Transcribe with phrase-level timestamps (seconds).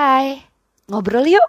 [0.00, 0.40] Hai,
[0.88, 1.44] ngobrol yuk.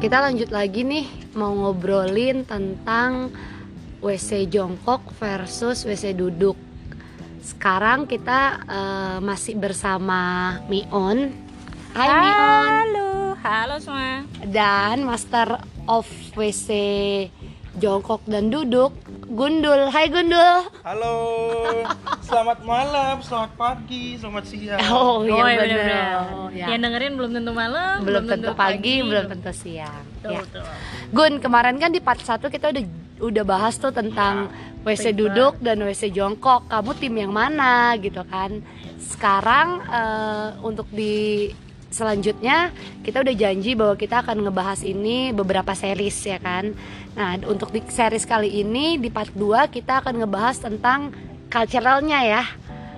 [0.00, 1.04] Kita lanjut lagi nih
[1.36, 3.28] mau ngobrolin tentang
[4.00, 6.56] WC jongkok versus WC duduk.
[7.44, 11.28] Sekarang kita uh, masih bersama Mion.
[11.92, 12.64] Hai Mion.
[12.72, 14.24] Halo, halo semua.
[14.48, 16.70] Dan Master of WC
[17.76, 19.90] jongkok dan duduk Gundul.
[19.90, 20.68] Hai Gundul.
[20.86, 21.16] Halo,
[22.22, 24.78] selamat malam, selamat pagi, selamat siang.
[24.92, 26.06] Oh, iya Oh, iya, benar.
[26.30, 26.66] Oh, ya.
[26.70, 30.04] Yang dengerin belum tentu malam, belum tentu pagi, belum tentu siang.
[30.20, 30.38] Betul, Ya.
[30.44, 30.64] betul.
[31.10, 32.84] Gun, kemarin kan di part 1 kita udah
[33.24, 34.52] udah bahas tuh tentang
[34.84, 36.68] WC Baik, duduk dan WC jongkok.
[36.68, 38.62] Kamu tim yang mana gitu kan?
[39.00, 41.48] Sekarang eh, untuk di
[41.94, 42.74] selanjutnya
[43.06, 46.74] kita udah janji bahwa kita akan ngebahas ini beberapa series ya kan.
[47.14, 51.14] Nah, untuk di series kali ini di part 2 kita akan ngebahas tentang
[51.46, 52.42] culturalnya ya.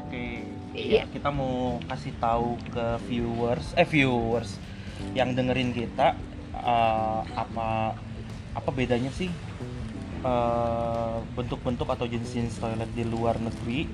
[0.00, 4.56] Oke, iya, kita mau kasih tahu ke viewers, eh viewers
[5.12, 6.16] yang dengerin kita
[6.56, 7.92] eh, apa
[8.56, 9.28] apa bedanya sih
[11.32, 13.86] bentuk-bentuk atau jenis-jenis toilet di luar negeri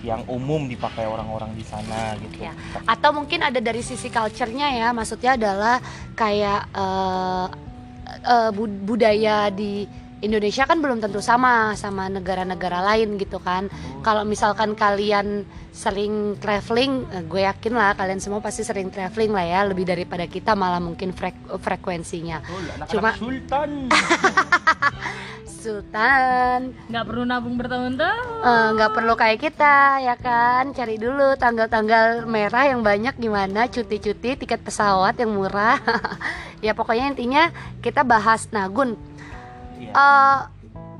[0.00, 2.40] yang umum dipakai orang-orang di sana gitu.
[2.40, 2.52] Ya.
[2.84, 5.76] Atau mungkin ada dari sisi culture-nya ya, maksudnya adalah
[6.14, 7.46] kayak eh,
[8.24, 9.84] eh, bud- budaya di
[10.20, 13.72] Indonesia kan belum tentu sama sama negara-negara lain gitu kan.
[14.04, 19.44] Kalau misalkan kalian sering traveling, eh, gue yakin lah kalian semua pasti sering traveling lah
[19.44, 22.40] ya, lebih daripada kita malah mungkin frek- frekuensinya.
[22.44, 23.70] Betul, anak-anak Cuma- Sultan.
[25.60, 28.40] Sultan Nggak perlu nabung bertahun-tahun.
[28.40, 34.34] Eh, nggak perlu kayak kita ya kan cari dulu tanggal-tanggal merah yang banyak gimana cuti-cuti
[34.34, 35.76] tiket pesawat yang murah
[36.64, 38.96] ya pokoknya intinya kita bahas nah Gun
[39.76, 39.92] Iya.
[39.92, 40.38] eh,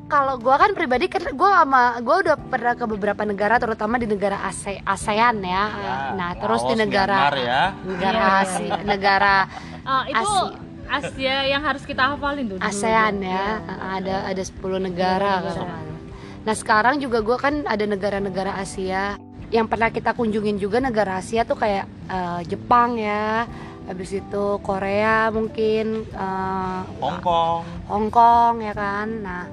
[0.06, 4.05] kalau gua kan pribadi kan gua sama gua udah pernah ke beberapa negara terutama di
[4.05, 7.62] negara ASE- ASEAN ya, Ya, nah terus di negara Myanmar ya.
[7.85, 8.40] negara Iya.
[8.42, 9.36] Asia negara
[9.80, 10.56] Ah, itu Asia.
[10.90, 12.56] Asia yang harus kita hafalin tuh.
[12.56, 12.67] dulu.
[12.67, 13.30] ASEAN Iya.
[13.30, 13.46] ya,
[13.95, 15.62] ada ada 10 negara Negara.
[15.62, 15.86] kan.
[16.40, 19.14] Nah sekarang juga gue kan ada negara-negara Asia
[19.50, 23.46] yang pernah kita kunjungin juga negara Asia tuh kayak eh, Jepang ya,
[23.84, 27.62] habis itu Korea mungkin, eh, Hong Kong.
[27.86, 29.08] Hong Kong ya kan.
[29.20, 29.45] Nah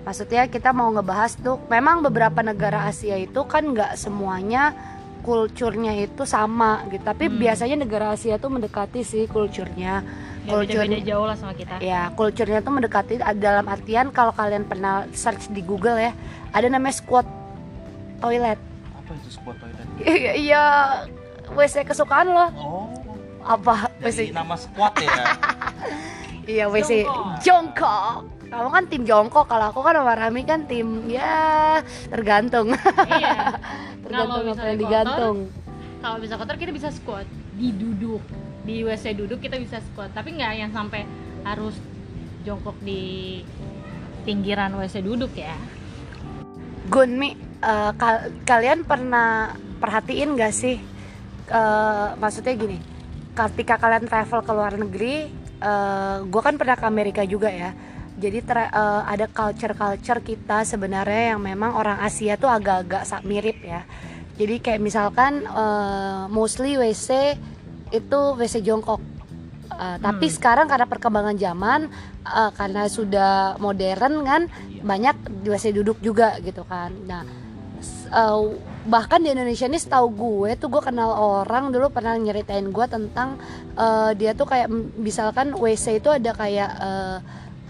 [0.00, 4.72] maksudnya kita mau ngebahas tuh, memang beberapa negara Asia itu kan nggak semuanya
[5.20, 7.36] kulturnya itu sama gitu, tapi Hmm.
[7.36, 10.00] biasanya negara Asia tuh mendekati sih kulturnya.
[10.40, 11.74] Ya, beda-beda jauh lah sama kita.
[11.84, 16.12] Ya, kulturnya tuh mendekati dalam artian kalau kalian pernah search di Google ya,
[16.56, 17.28] ada namanya squat
[18.24, 18.56] toilet.
[18.96, 19.86] Apa itu squat toilet?
[20.00, 20.64] Iya, iya,
[21.52, 22.46] WC kesukaan lo.
[22.56, 22.88] Oh,
[23.44, 24.32] Apa WC?
[24.32, 25.12] dari nama squat ya.
[26.50, 27.36] Iya, WC Jongkok.
[27.44, 28.14] jongkok.
[28.50, 31.78] Kamu kan tim jongkok, kalau aku kan sama Rami kan tim ya
[32.10, 32.74] tergantung.
[33.06, 33.54] iya.
[34.02, 35.36] tergantung apa misalnya yang kotor, digantung.
[36.00, 38.18] Kalau bisa kotor kita bisa squat di duduk.
[38.70, 41.02] Di WC duduk kita bisa squat, tapi nggak yang sampai
[41.42, 41.74] harus
[42.46, 43.42] jongkok di
[44.22, 45.58] pinggiran WC duduk ya.
[46.86, 47.34] Gunmi,
[47.66, 50.78] eh, kal- kalian pernah perhatiin gak sih?
[51.50, 52.78] eh, maksudnya gini,
[53.34, 55.34] ketika kalian travel ke luar negeri,
[56.30, 57.74] gue kan pernah ke Amerika juga ya.
[58.22, 63.82] Jadi eh, ada culture-culture kita sebenarnya yang memang orang Asia tuh agak-agak mirip ya.
[64.38, 67.34] Jadi kayak misalkan eh, mostly WC
[67.90, 69.00] itu WC jongkok.
[69.70, 70.34] Eh, Tapi Hmm.
[70.34, 71.80] sekarang karena perkembangan zaman,
[72.22, 74.42] eh, karena sudah modern kan,
[74.80, 76.92] banyak di WC duduk juga gitu kan.
[77.02, 77.22] Nah,
[78.10, 78.38] eh,
[78.82, 83.40] bahkan di Indonesia ini setahu gue tuh gue kenal orang dulu pernah nyeritain gue tentang
[83.72, 87.16] eh, dia tuh kayak misalkan WC itu ada kayak eh,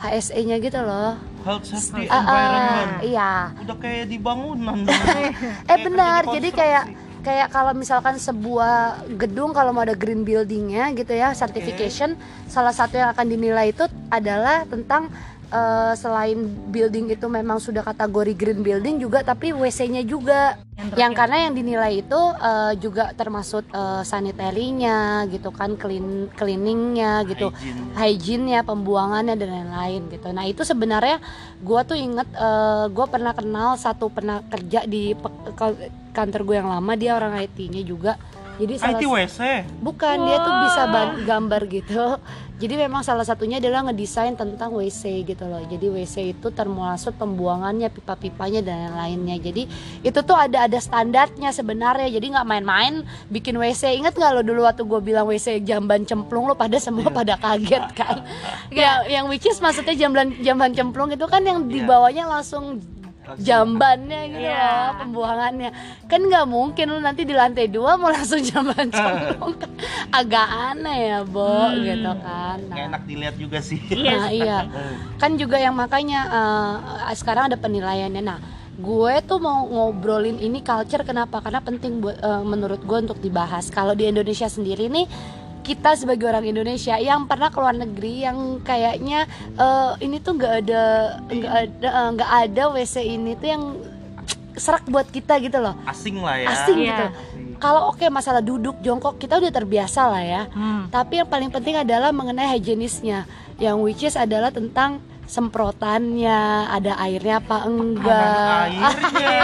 [0.00, 1.14] HSE-nya gitu loh.
[1.40, 2.90] Health safety Ah, ah, environment.
[3.02, 3.32] iya.
[3.60, 4.96] Udah kayak di bangunan dong.
[5.70, 6.84] Eh benar, jadi kayak
[7.20, 12.16] kayak kalau misalkan sebuah gedung kalau mau ada green buildingnya gitu ya certification
[12.46, 15.12] salah satu yang akan dinilai itu adalah tentang
[15.48, 20.56] eh, selain building itu memang sudah kategori green building juga tapi WC-nya juga
[20.96, 27.52] yang karena yang dinilai itu eh, juga termasuk eh, sanitarinya gitu kan clean cleaningnya gitu
[27.52, 27.92] Hygiene.
[28.00, 30.32] hygiene-nya, pembuangannya dan lain-lain gitu.
[30.32, 31.20] Nah itu sebenarnya
[31.60, 32.28] gue tuh inget
[32.88, 37.82] gue pernah kenal satu pernah kerja di pe- kantor gue yang lama dia orang IT-nya
[37.82, 38.14] juga.
[38.60, 39.40] Jadi salah IT WC
[39.80, 40.82] bukan dia tuh bisa
[41.24, 42.04] gambar gitu.
[42.60, 45.64] Jadi memang salah satunya adalah ngedesain tentang WC gitu loh.
[45.64, 49.64] Jadi WC itu termasuk pembuangannya pipa-pipanya dan lain-lainnya jadi
[50.04, 52.12] itu tuh ada ada standarnya sebenarnya.
[52.12, 53.00] Jadi nggak main-main
[53.32, 57.08] bikin WC inget nggak lo dulu waktu gue bilang WC jamban cemplung lo pada semua
[57.08, 58.28] pada kaget kan?
[58.76, 61.88] Yang yang which is maksudnya jamban jamban cemplung itu kan yang di Iya.
[61.88, 62.76] bawahnya langsung
[63.38, 64.58] jambannya gitu Iya.
[64.58, 65.70] loh pembuangannya.
[66.08, 69.54] Kan nggak mungkin lu nanti di lantai dua mau langsung jamban cemplung.
[70.10, 71.84] Agak aneh ya bo Hmm.
[71.84, 72.58] gitu kan.
[72.66, 73.78] Nggak nah, enak dilihat juga sih.
[73.86, 74.58] Iya nah, iya.
[75.16, 76.20] Kan juga yang makanya
[77.06, 78.22] eh, sekarang ada penilaiannya.
[78.24, 78.40] Nah
[78.80, 81.44] gue tuh mau ngobrolin ini culture kenapa?
[81.44, 83.68] Karena penting buat eh, menurut gue untuk dibahas.
[83.68, 85.04] Kalau di Indonesia sendiri nih
[85.62, 90.82] kita sebagai orang Indonesia yang pernah keluar negeri yang kayaknya eh, ini tuh nggak ada
[91.24, 93.64] nggak ada eh, nggak ada WC ini tuh yang
[94.52, 96.88] serak buat kita gitu loh asing lah ya asing Iya.
[96.88, 97.04] gitu
[97.56, 100.88] kalau oke masalah duduk jongkok kita udah terbiasa lah ya Hmm.
[100.88, 103.24] tapi yang paling penting adalah mengenai higienisnya
[103.56, 108.34] yang which is adalah tentang semprotannya ada airnya apa enggak
[108.66, 109.38] airnya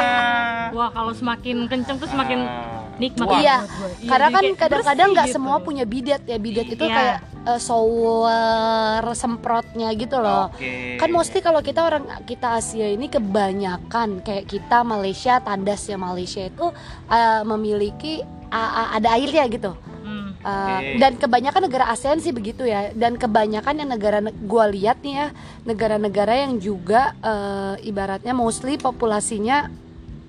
[0.77, 2.76] Wah kalau semakin kenceng tuh semakin Ah.
[2.97, 3.41] Nikmat Wah.
[3.41, 3.57] Iya.
[4.01, 5.67] Iya, karena kan kadang-kadang nggak semua gitu.
[5.67, 6.95] punya bidet ya bidet itu Iya.
[6.95, 10.97] kayak eh, shower semprotnya gitu loh Oke.
[10.97, 16.43] kan mostly kalau kita orang kita Asia ini kebanyakan kayak kita Malaysia tandas ya Malaysia
[16.43, 16.67] itu
[17.07, 19.73] eh, memiliki a- ada airnya gitu
[20.07, 20.39] Hmm.
[20.39, 21.03] Uh, Oke.
[21.03, 25.27] dan kebanyakan negara ASEAN sih begitu ya dan kebanyakan yang negara gua lihat nih ya
[25.67, 29.67] negara-negara yang juga uh, ibaratnya mostly populasinya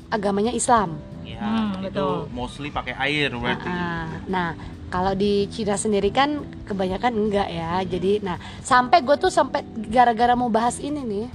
[0.09, 0.97] agamanya Islam
[1.35, 1.41] ya.
[1.43, 2.31] Hmm, itu betul.
[2.31, 3.67] mostly pakai air berarti.
[3.67, 4.49] Ah, nah
[4.87, 7.83] kalau di Cina sendiri kan kebanyakan enggak ya.
[7.83, 11.27] Jadi nah sampai gue tuh sampai gara-gara mau bahas ini nih.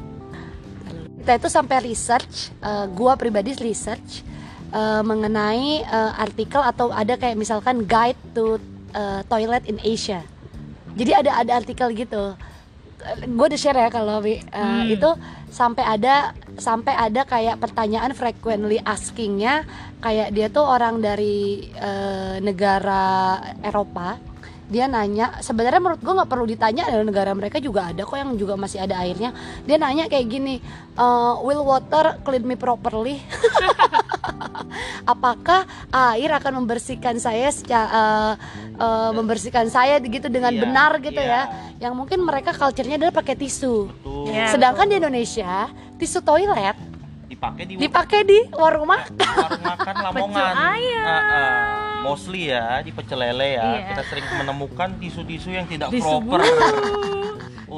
[1.22, 4.26] Kita itu sampai research eh, gua pribadi research
[4.74, 8.58] eh, mengenai eh, artikel atau ada kayak misalkan guide to
[8.90, 10.26] eh, toilet in Asia.
[10.92, 12.34] Jadi ada ada artikel gitu
[13.22, 14.38] gue udah share ya kalau Wi.
[14.38, 14.86] Eh, Hmm.
[14.88, 15.10] itu
[15.48, 19.66] sampai ada sampai ada kayak pertanyaan frequently askingnya
[19.98, 24.16] kayak dia tuh orang dari eh, negara Eropa
[24.66, 28.32] dia nanya sebenarnya menurut gue nggak perlu ditanya dari negara mereka juga ada kok yang
[28.34, 30.64] juga masih ada airnya dia nanya kayak gini
[30.96, 33.20] eh, will water clean me properly
[35.12, 35.64] apakah
[36.14, 38.36] air akan membersihkan saya secara
[39.12, 41.48] membersihkan saya gitu dengan Iya, benar gitu iya.
[41.78, 44.30] ya yang mungkin mereka culture-nya adalah pakai tisu Betul.
[44.30, 44.52] Iya.
[44.52, 46.76] sedangkan di Indonesia tisu toilet
[47.32, 50.54] dipakai di dipakai di warung makan di warung makan Lamongan.
[50.54, 51.02] ayam.
[51.02, 51.56] Ah, ah.
[52.04, 53.64] mostly ya di pecel lele ya.
[53.64, 53.86] Iya.
[53.88, 56.44] Kita sering menemukan tisu-tisu yang tidak Tisu proper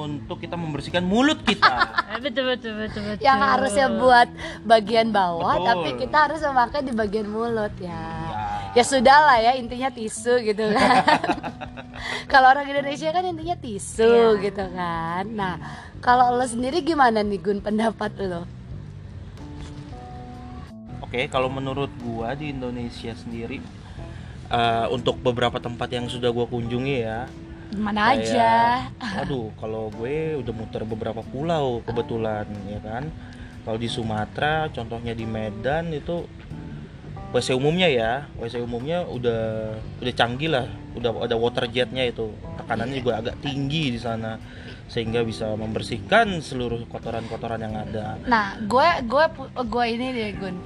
[0.05, 1.89] untuk kita membersihkan mulut kita.
[2.25, 3.21] Betul betul betul betul.
[3.21, 4.29] yang harusnya buat
[4.63, 5.67] bagian bawah Betul.
[5.67, 7.93] tapi kita harus memakai di bagian mulut ya
[8.25, 8.81] Ya.
[8.81, 11.05] ya sudah lah ya intinya tisu gitu kan
[12.33, 14.43] kalau orang Indonesia kan intinya tisu Iya.
[14.43, 15.55] gitu kan nah
[16.01, 18.47] kalau lo sendiri gimana nih Gun pendapat lo
[21.01, 23.61] Oke, kalau menurut gua di Indonesia sendiri
[24.49, 27.29] eh, untuk beberapa tempat yang sudah gua kunjungi ya.
[27.77, 28.53] Mana kayak- aja.
[29.23, 33.05] Aduh, kalau gue udah muter beberapa pulau kebetulan ya kan.
[33.65, 36.29] Kalau di Sumatera, contohnya di Medan itu
[37.33, 43.01] WC umumnya ya, WC umumnya udah udah canggih lah, udah ada water jetnya itu, tekanannya
[43.01, 44.39] juga agak tinggi di sana.
[44.87, 48.21] Sehingga bisa membersihkan seluruh kotoran-kotoran yang ada.
[48.25, 49.25] nah gue gue
[49.65, 50.57] gue ini deh Gun.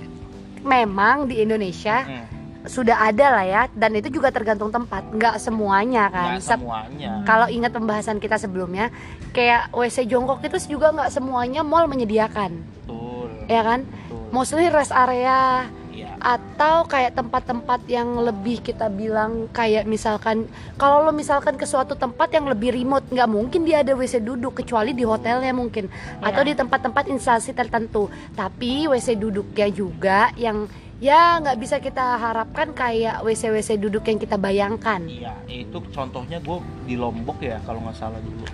[0.58, 2.26] Memang di Indonesia Hmm,
[2.69, 7.11] sudah ada lah ya dan itu juga tergantung tempat nggak semuanya kan nggak semuanya.
[7.25, 8.93] kalau ingat pembahasan kita sebelumnya
[9.32, 13.29] kayak WC jongkok itu juga nggak semuanya mall menyediakan Betul.
[13.48, 14.29] ya kan betul.
[14.31, 15.67] mostly rest area
[15.98, 16.15] Iya.
[16.22, 20.46] atau kayak tempat-tempat yang lebih kita bilang kayak misalkan
[20.79, 24.63] kalau lo misalkan ke suatu tempat yang lebih remote nggak mungkin dia ada WC duduk
[24.63, 25.91] kecuali di hotelnya mungkin
[26.22, 28.06] atau di tempat-tempat instansi tertentu
[28.39, 34.19] tapi WC duduknya juga yang ya nggak bisa kita harapkan kayak WC WC duduk yang
[34.19, 34.98] kita bayangkan.
[35.06, 36.58] Iya, itu contohnya gue
[36.90, 38.46] di Lombok ya kalau nggak salah dulu,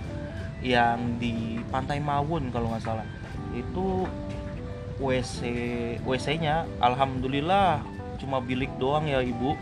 [0.61, 3.05] yang di Pantai Mawun kalau nggak salah,
[3.57, 4.05] itu
[5.01, 5.39] WC
[6.05, 7.81] WC-nya, alhamdulillah
[8.21, 9.57] cuma bilik doang ya ibu,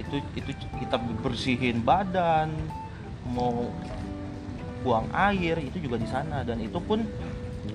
[0.00, 2.50] itu itu kita bersihin badan,
[3.36, 3.68] mau
[4.82, 6.42] buang air itu juga di sana.
[6.42, 7.04] Dan itu pun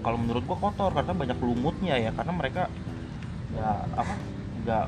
[0.02, 2.68] kalau menurut gua kotor karena banyak lumutnya ya karena mereka
[3.54, 4.14] ya apa
[4.64, 4.84] nggak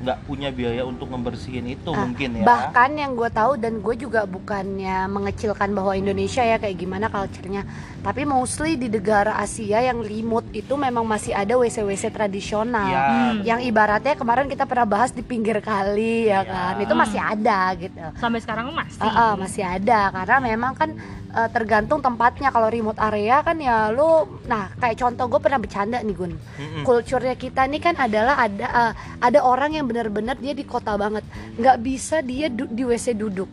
[0.00, 3.94] nggak punya biaya untuk ngebersihin itu Ah, mungkin ya Bahkan yang gue tahu dan gue
[3.94, 7.68] juga bukannya mengecilkan bahwa Indonesia ya kayak gimana culture-nya.
[8.00, 12.88] Tapi mostly di negara Asia yang remote itu memang masih ada WC-WC tradisional.
[12.88, 13.44] ya Hmm.
[13.44, 16.48] Yang ibaratnya kemarin kita pernah bahas di pinggir kali ya Ya.
[16.48, 16.74] kan.
[16.80, 18.00] Itu masih ada gitu.
[18.16, 20.96] sampai sekarang masih Ah, ah, masih ada karena memang kan
[21.32, 22.48] eh, tergantung tempatnya.
[22.48, 24.08] Kalau remote area kan ya lu
[24.44, 26.32] nah kayak contoh gue pernah bercanda nih Gun.
[26.34, 26.82] Mm-mm.
[26.82, 31.22] kulturnya kita nih kan adalah ada eh, ada orang yang benar-benar dia di kota banget.
[31.54, 33.48] Nggak bisa dia du- di WC duduk.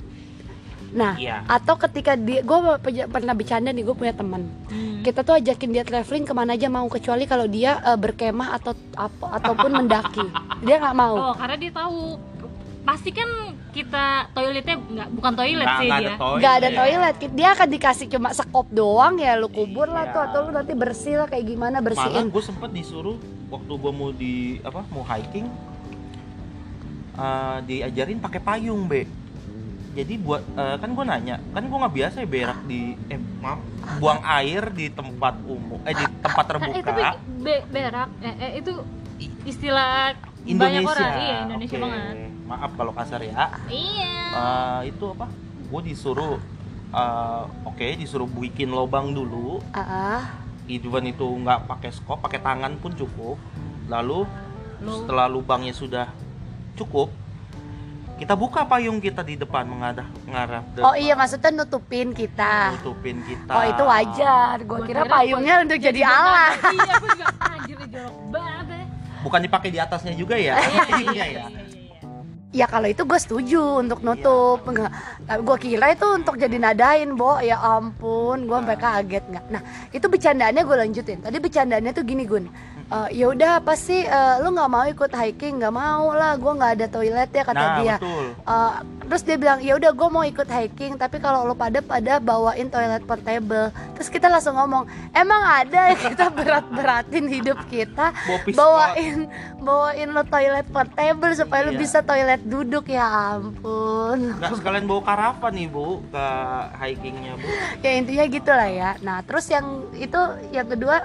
[0.88, 1.43] Nah Iya.
[1.46, 2.57] atau ketika dia gue
[3.05, 4.48] pernah bercanda nih gue punya teman.
[4.67, 5.00] Hmm.
[5.00, 8.72] kita tuh ajakin dia traveling ke mana aja mau kecuali kalau dia eh, berkemah atau
[8.93, 10.25] apa ataupun mendaki.
[10.65, 11.15] Dia nggak mau.
[11.22, 12.17] Oh karena dia tahu.
[12.81, 13.27] Pasti kan
[13.77, 16.07] kita toiletnya nggak bukan toilet Nggak- sih nggak dia.
[16.07, 16.39] ada toilet.
[16.39, 17.15] nggak ada toilet.
[17.31, 20.12] Dia akan dikasih cuma sekop doang ya lu kubur lah Iya.
[20.12, 23.17] tuh atau lu nanti bersih lah kayak gimana malah bersihin gue sempet disuruh
[23.48, 25.46] waktu gue mau di apa mau hiking
[27.15, 29.05] eh, diajarin pakai payung be.
[29.93, 33.57] Jadi buat eh, kan gue nanya kan gue nggak biasa ya berak di eh maaf
[33.98, 36.86] buang air di tempat umum eh di tempat Nah, eh, terbuka.
[36.88, 37.01] tapi
[37.39, 38.74] be- berak eh, eh, itu
[39.43, 40.13] istilah
[40.56, 40.96] banyak Indonesia.
[40.96, 41.84] Orang iya Indonesia Oke.
[41.84, 42.16] banget.
[42.48, 43.46] Maaf kalau kasar ya.
[43.68, 44.13] Iya.
[44.32, 45.27] Eh, itu apa?
[45.68, 46.36] Gue disuruh
[46.88, 49.60] eh, oke disuruh bikin lobang dulu.
[49.75, 50.22] Ah, ah.
[50.68, 53.36] even itu nggak pakai skop pakai tangan pun cukup.
[53.88, 54.27] Lalu
[54.84, 56.12] Lu- setelah lubangnya sudah
[56.77, 57.10] cukup
[58.18, 62.74] kita buka payung kita di depan mengadah ngarah oh iya maksudnya nutupin kita.
[62.82, 63.54] Tutupin kita.
[63.54, 64.58] Oh itu wajar.
[64.66, 66.46] Gue Gua kira kira payungnya untuk jadi apa?
[66.74, 68.76] iya aku juga anjir jorok banget.
[69.27, 70.55] Bukan dipakai di atasnya juga ya?
[71.12, 71.46] Iya ya
[72.55, 74.63] ya kalau itu gue setuju untuk nutup.
[74.65, 74.91] Nggak
[75.27, 77.38] tapi gue kira itu untuk jadi nadain bo.
[77.43, 79.46] Ya ampun gue sampai kaget nggak.
[79.51, 79.62] Nah
[79.93, 81.19] itu bercandaannya gue lanjutin.
[81.22, 82.48] Tadi bercandaannya tuh gini gun
[82.88, 84.00] Eh, ya udah apa sih?
[84.00, 85.60] Eh, lu nggak mau ikut hiking?
[85.60, 87.96] Nggak mau lah gue nggak ada toilet ya kata nah dia.
[88.00, 88.25] betul.
[88.32, 88.74] Eh,
[89.08, 92.67] terus dia bilang ya udah gue mau ikut hiking tapi kalau lo pada pada bawain
[92.67, 93.72] toilet portable.
[93.91, 98.15] Terus kita langsung ngomong emang ada ya kita berat-beratin hidup kita?
[98.56, 99.27] Bawain
[99.58, 101.75] bawain lo toilet portable supaya Iya.
[101.75, 102.88] bisa toilet duduk.
[102.88, 104.32] Ya ampun.
[104.39, 106.25] Nggak sekalian bawa karavan nih bu ke
[106.77, 107.48] hikingnya bu.
[107.84, 108.89] Ya intinya gitulah ya.
[109.01, 110.20] Nah terus yang itu
[110.51, 111.03] yang kedua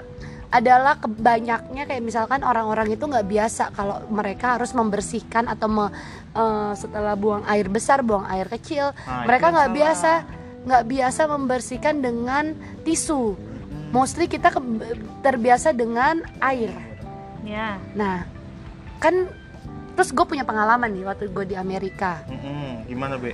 [0.53, 5.93] adalah kebanyaknya kayak misalkan orang-orang itu nggak biasa kalau mereka harus membersihkan atau me-
[6.31, 10.11] eh, setelah buang air besar buang air kecil Nah, mereka nggak biasa
[10.63, 12.53] nggak biasa membersihkan dengan
[12.85, 13.33] tisu.
[13.89, 14.63] Mostly kita ke-
[15.19, 16.71] terbiasa dengan air.
[17.41, 17.81] Ya.
[17.93, 18.23] Nah
[18.97, 19.27] kan
[19.93, 22.21] terus gue punya pengalaman nih waktu gue di Amerika.
[22.25, 23.33] Mm-mm, gimana be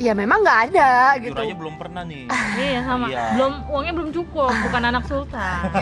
[0.00, 0.90] ya memang nggak ada
[1.20, 1.36] gitu.
[1.36, 2.24] jujur aja belum pernah nih.
[2.56, 3.06] Iya sama.
[3.12, 3.24] Iya.
[3.36, 5.62] belum uangnya belum cukup bukan anak sultan.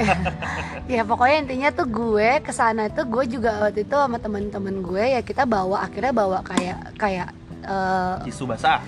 [0.89, 5.05] Ya pokoknya intinya tuh gue ke sana tuh gue juga waktu itu sama temen-temen gue
[5.05, 7.29] ya kita bawa akhirnya bawa kayak kayak
[7.61, 8.81] eh, tisu basah?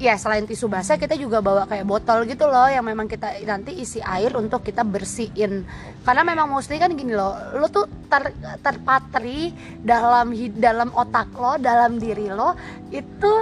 [0.00, 3.76] Ya selain tisu basah kita juga bawa kayak botol gitu loh yang memang kita nanti
[3.76, 5.68] isi air untuk kita bersihin.
[6.02, 8.32] Karena memang mostly kan gini loh lo tuh ter,
[8.64, 9.52] terpatri
[9.84, 12.56] dalam hid- dalam otak lo dalam diri lo
[12.88, 13.32] itu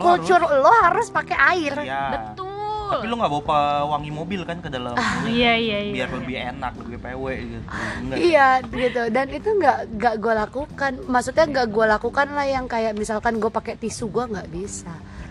[0.00, 1.74] Lo kultur lo harus pakai air.
[1.84, 2.04] Iya.
[2.32, 2.48] betul.
[2.90, 5.30] Tapi lu nggak bawa pewangi mobil kan ke dalam ini?
[5.38, 5.92] iya iya iya.
[5.94, 7.66] Biar lebih enak lebih PW gitu.
[8.02, 8.16] Enggak.
[8.18, 9.02] Iya gitu.
[9.14, 10.92] Dan itu nggak nggak gue lakukan.
[11.06, 14.90] Maksudnya nggak gue lakukan lah yang kayak misalkan gue pakai tisu gue nggak bisa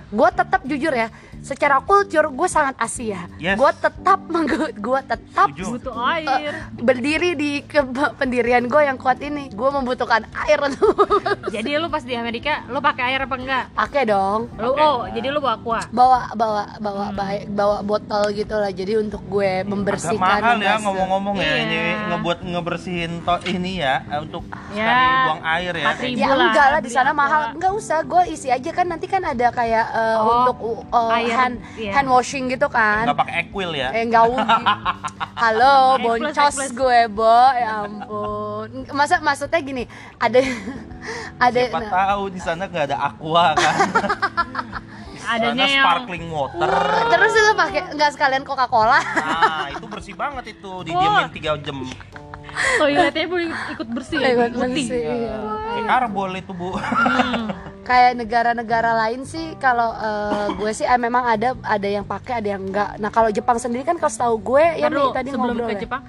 [0.10, 1.08] gue tetap jujur ya
[1.40, 3.24] secara kultur gue sangat Asia.
[3.38, 3.56] Yes.
[3.56, 4.20] gue tetap
[4.86, 6.52] gue tetap butuh air.
[6.74, 9.48] berdiri di ke- pendirian gue yang kuat ini.
[9.50, 10.60] Gue membutuhkan air.
[11.56, 13.64] Jadi lu pas di Amerika lu pakai air apa enggak?
[13.72, 14.52] Pakai dong.
[14.54, 14.84] Lu Pakai.
[14.84, 17.18] oh jadi lu bawa aqua bawa bawa bawa Hmm.
[17.18, 18.70] baik bawa botol gitu lah.
[18.70, 21.44] Jadi untuk gue agak membersihkan mahal ya ngomong-ngomong ya.
[21.46, 21.56] Iya.
[21.58, 21.78] ini
[22.10, 25.86] ngebuat ngebersihin to ini ya eh, untuk Ya, sekali buang air ya.
[25.96, 27.42] 4.000 Ya enggak lah di sana mahal.
[27.56, 28.70] Enggak usah, gue isi aja.
[28.70, 30.58] Kan nanti kan ada kayak uh, Oh, untuk
[30.90, 31.92] uh, air, hand iya.
[31.94, 33.04] hand washing gitu kan.
[33.04, 34.64] nggak pakai equil ya Eh enggak ugi.
[35.42, 37.40] Halo, boncos gue, Bo.
[37.54, 38.68] Ya ampun.
[38.90, 39.84] Masa maksudnya gini,
[40.18, 40.40] ada
[41.46, 43.76] ada siapa nah, tahu di sana nggak ada aqua kan
[45.10, 46.72] Di sana Adanya yang- sparkling water
[47.08, 49.00] terus lu pakai enggak sekalian Coca-Cola.
[49.00, 51.86] nah itu bersih banget itu didiemin tiga jam
[52.78, 54.88] toiletnya pun ikut bersih Ikut putih.
[54.88, 55.36] bersih, iya.
[55.66, 57.48] kayak karbol itu bu Hmm.
[57.90, 62.54] Kayak negara-negara lain sih kalau uh, gue sih eh, memang ada ada yang pakai, ada
[62.54, 63.02] yang enggak.
[63.02, 65.82] Nah, kalau Jepang sendiri kan kalau setahu gue ya nih tadi sebelum ngobrol ke ya.
[65.82, 66.02] Jepang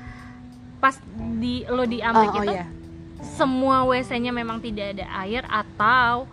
[0.76, 1.00] pas
[1.40, 2.66] di lo di Oh, Amerika oh itu iya.
[3.32, 6.28] semua WC-nya memang tidak ada air atau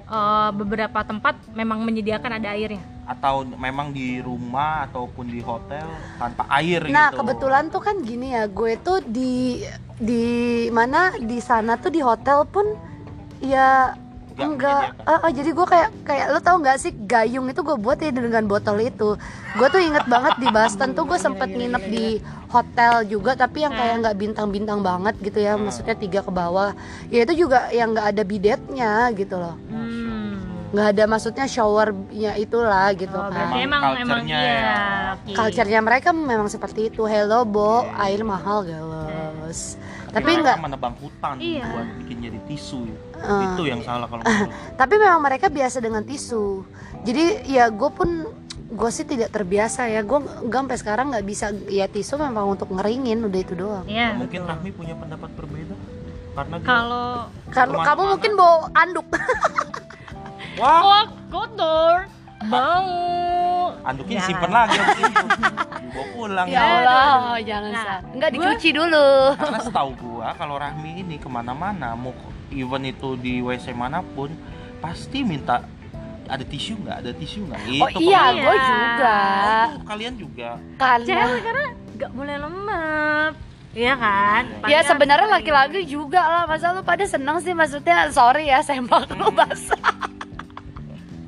[0.00, 2.80] eh, beberapa tempat memang menyediakan ada airnya.
[3.10, 5.82] Atau memang di rumah ataupun di hotel
[6.14, 7.18] tanpa air Nah gitu?
[7.18, 9.66] kebetulan tuh kan gini ya, gue tuh di
[9.98, 10.24] di
[10.70, 12.64] mana di sana tuh di hotel pun
[13.42, 13.98] ya
[14.40, 14.82] Nggak enggak.
[15.04, 18.08] Ah, ah, jadi gue kayak kayak lo tau nggak sih gayung itu gue buat ya
[18.08, 19.20] dengan botol itu.
[19.58, 22.06] Gue tuh inget banget di Boston tuh gue sempet nginep di
[22.48, 26.72] hotel juga tapi yang kayak nggak bintang-bintang banget gitu ya maksudnya tiga ke bawah.
[27.12, 29.60] Ya itu juga yang nggak ada bidetnya gitu loh.
[29.68, 30.09] Hmm.
[30.70, 34.38] Nggak ada maksudnya showernya itulah gitu Oh, kan Emang emang iya.
[34.38, 34.78] ya.
[35.18, 35.34] oke.
[35.34, 39.74] culture-nya mereka memang seperti itu hello bo air mahal galos
[40.08, 41.66] tapi mereka nggak menebang hutan Iya.
[41.66, 42.98] buat bikin jadi tisu ya.
[43.18, 43.42] Eh.
[43.50, 46.62] itu yang salah kalau menurut tapi memang mereka biasa dengan tisu
[47.02, 48.08] jadi ya gue pun
[48.70, 53.18] gue sih tidak terbiasa ya gue sampai sekarang nggak bisa ya tisu memang untuk ngeringin
[53.20, 54.14] udah itu doang Iya.
[54.14, 54.54] mungkin betul.
[54.54, 55.74] Rahmi punya pendapat berbeda
[56.30, 59.02] karena Kalau kamu mungkin bawa anduk
[60.60, 60.80] wah.
[60.82, 61.96] Oh kotor
[62.42, 62.98] bau.
[63.82, 64.20] anduknya Ya.
[64.22, 65.26] disimpan lagi habis itu
[65.80, 66.46] dibawa pulang.
[66.46, 69.08] Ya Allah jangan Nah, sa nggak gua- dicuci dulu.
[69.34, 72.12] Karena setahu gua kalau Rahmi ini ke mana-mana mau
[72.50, 74.28] event itu di WC mana pun
[74.78, 75.64] pasti minta
[76.26, 76.96] ada tisu nggak?
[76.98, 77.60] Ada tisu nggak?
[77.74, 78.66] Oh Itu iya gue Iya.
[78.68, 79.16] juga.
[79.66, 80.50] Oh, kalian juga.
[80.76, 81.64] Karena Cewek karena
[81.94, 83.32] nggak boleh lemep.
[83.70, 84.42] Iya kan?
[84.64, 86.42] ya Pasti sebenarnya harus laki-laki juga lah.
[86.44, 87.50] Masa lu pada seneng sih?
[87.50, 89.78] Maksudnya sorry ya sempak lu basah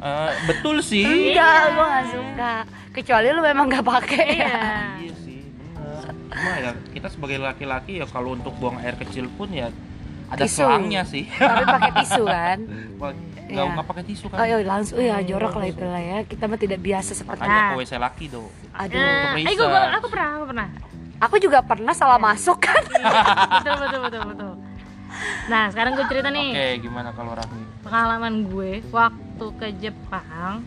[0.03, 2.53] Eh, betul sih enggak gue gak suka
[2.93, 4.59] kecuali lu memang gak pakai Iya.
[4.99, 6.05] Iya sih, benar.
[6.29, 9.71] Cuma ya kita sebagai laki-laki ya kalau untuk buang air kecil pun ya
[10.27, 10.65] ada Tisu.
[10.65, 11.31] selangnya sih.
[11.31, 13.63] tapi pakai tisu kan Nggak Iya.
[13.71, 14.37] nggak pakai tisu kan?
[14.37, 16.19] Oh iya langsung ya jorok lah itu lah ya.
[16.25, 17.77] Kita mah tidak biasa seperti Makanya Nah.
[17.77, 18.43] WC laki do.
[18.73, 18.97] Aduh.
[19.37, 20.67] Eh, gua- aku pernah, aku pernah.
[21.21, 22.81] Aku juga pernah salah masuk kan.
[23.55, 24.53] betul, betul, betul, betul.
[25.45, 27.63] Nah, sekarang gue cerita nih Oke, gimana kalau Rahmi?
[27.81, 30.63] pengalaman gue waktu ke Jepang.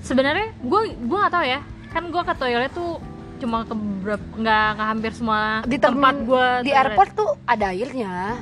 [0.00, 1.60] Sebenarnya gue gue nggak tahu ya.
[1.88, 2.98] Kan gue ke toilet tuh
[3.36, 8.40] cuma ke berapa nggak nggak hampir semua Di tempat gue Di airport tuh ada airnya.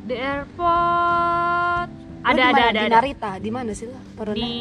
[0.00, 1.88] di airport
[2.20, 2.60] ada di ada mana?
[2.66, 3.30] ada di ada Narita.
[3.38, 3.96] Di mana sih lo?
[4.14, 4.36] Turunnya?
[4.36, 4.54] di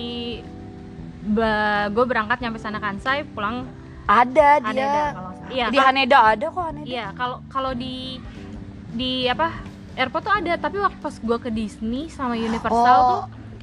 [1.90, 3.68] gue berangkat nyampe sana Kansai pulang
[4.06, 4.66] Ada dia.
[4.66, 6.88] Haneda kalau iya di Haneda ada kok Haneda.
[6.88, 8.18] iya kalau kalau di
[8.92, 9.54] di apa
[9.94, 13.22] airport tuh ada tapi waktu pas gue ke Disney sama Universal Oh, tuh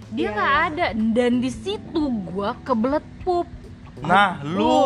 [0.09, 3.47] dia iya, nggak ada dan di situ gue kebelet pup
[3.97, 4.76] Nah, lu.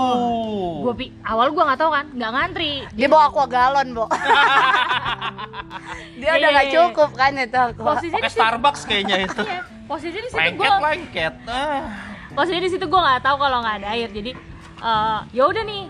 [0.81, 4.07] gue pi awal gue nggak tahu kan nggak ngantri Dia bawa aqua galon, Bo.
[6.15, 7.85] dia udah Iya, nggak iya, cukup kan itu aqua.
[7.91, 9.43] posisinya Pakai Starbucks kayaknya itu.
[9.49, 11.35] iya, posisinya di situ gue Lengket, lengket.
[11.45, 11.83] Ah.
[12.31, 14.31] posisinya di situ gue nggak tahu kalau nggak ada air jadi
[14.81, 15.83] eh, ya udah nih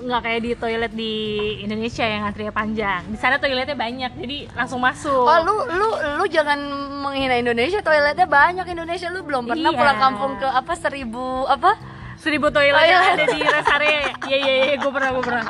[0.00, 1.14] nggak kayak di toilet di
[1.60, 3.02] Indonesia yang antrinya panjang.
[3.04, 5.22] Di sana toiletnya banyak jadi langsung masuk.
[5.22, 6.58] Oh lu lu lu jangan
[7.00, 9.08] menghina Indonesia toiletnya banyak Indonesia.
[9.08, 9.76] Lu belum pernah Iya.
[9.76, 11.74] pulang kampung ke apa seribu apa?
[12.16, 13.14] Seribu toilet yang Toilet.
[13.14, 15.44] ada di rest area iya iya iya gue pernah gue pernah.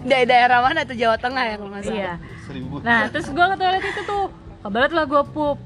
[0.00, 0.94] Dari daerah mana tuh?
[0.94, 1.96] Jawa Tengah ya kalau nggak salah.
[1.96, 2.12] iya.
[2.42, 2.74] Seribu.
[2.80, 4.22] nah terus gue ke toilet itu tuh
[4.62, 5.58] kebelet lah gue pup.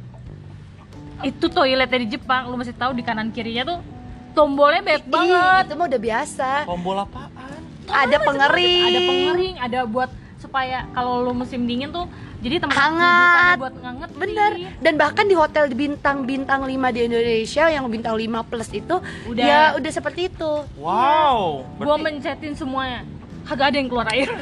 [1.22, 3.78] Itu toiletnya di Jepang lu mesti tahu di kanan kirinya tuh
[4.32, 6.48] tombolnya banyak Ih, banget itu mah udah biasa.
[6.66, 7.60] Tombol apaan?
[7.86, 8.84] Ada pengering.
[8.88, 12.10] ada pengering ada buat supaya kalau lu musim dingin tuh
[12.42, 13.56] jadi tempat Hangat.
[13.62, 14.50] buat nganget Bener.
[14.82, 18.96] Dan bahkan di hotel bintang bintang 5 di Indonesia yang bintang 5 plus itu
[19.30, 19.44] Udah.
[19.46, 20.52] ya udah seperti itu.
[20.74, 21.62] Wow.
[21.78, 23.06] gua Berarti mencetin semuanya
[23.46, 24.30] kagak ada yang keluar air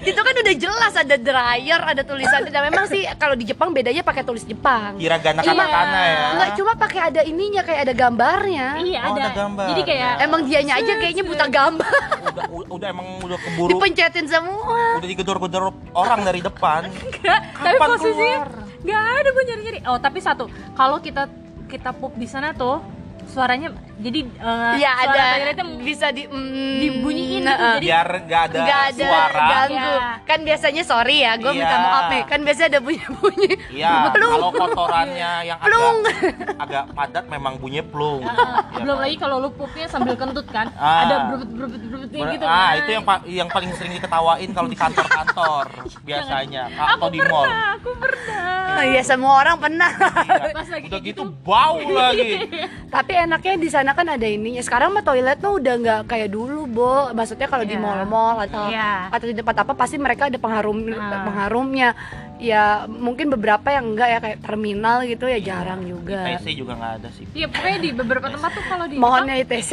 [0.00, 2.48] itu kan udah jelas ada dryer, ada tulisannya.
[2.48, 4.96] Dan memang sih kalau di Jepang bedanya pakai tulis Jepang.
[4.96, 6.24] kira gana katakana ya.
[6.32, 8.66] Enggak cuma pakai ada ininya kayak ada gambarnya.
[8.78, 9.20] iya Oh, ada.
[9.22, 9.66] ada gambar.
[9.68, 11.92] jadi kayak Emang dianya aja kayaknya buta gambar.
[12.24, 14.96] Udah, udah emang udah keburu Dipencetin semua.
[14.96, 16.88] udah digedor-gedor orang dari depan.
[16.88, 18.50] Enggak, tapi Kapan posisinya keluar?
[18.82, 21.30] nggak ada gue nyari-nyari oh tapi satu kalau kita
[21.66, 22.82] kita pup di sana tuh
[23.32, 28.08] suaranya jadi eh, Iya suara ada toiletnya bisa di mm, dibunyiin gitu, nah, jadi- Biar
[28.22, 29.44] gak ada, nggak ada suara.
[29.48, 29.78] ganggu.
[29.94, 30.10] Iya.
[30.22, 31.82] Kan biasanya sorry ya, gue minta Iya.
[31.82, 32.22] maaf nih.
[32.24, 33.50] Kan biasanya ada bunyi-bunyi.
[33.72, 34.32] Iya, Plung.
[34.32, 35.96] kalau kotorannya yang Plung.
[36.02, 38.20] agak agak padat memang bunyinya plung.
[38.22, 39.02] Eh, Iya belum kan?
[39.02, 41.04] lagi kalau lu pupnya sambil kentut kan Ah.
[41.04, 42.74] ada berubut berubut berubutnya Ber- gitu ah, kan.
[42.76, 45.66] itu yang pa- yang paling sering diketawain kalau di kantor-kantor
[46.08, 47.44] biasanya atau di mall.
[47.44, 49.90] pernah aku pernah Oh, iya semua orang pernah.
[49.92, 50.50] Iya.
[50.50, 51.44] Pas lagi Udah gitu gitu.
[51.44, 52.30] bau lagi.
[52.94, 54.58] Tapi enaknya di sana kan ada ininya.
[54.58, 57.10] Sekarang mah toilet mah udah nggak kayak dulu, Bo.
[57.10, 57.80] Maksudnya kalau di Iya.
[57.80, 59.08] mall-mall atau Iya.
[59.08, 61.22] atau di tempat apa pasti mereka ada pengharum Ah.
[61.22, 61.94] pengharumnya.
[62.36, 66.26] Ya mungkin beberapa yang enggak ya kayak terminal gitu ya jarang juga.
[66.28, 67.24] ITC juga nggak ada sih.
[67.32, 69.70] Iya pokoknya di beberapa tempat tuh kalau di Mohonnya ITC.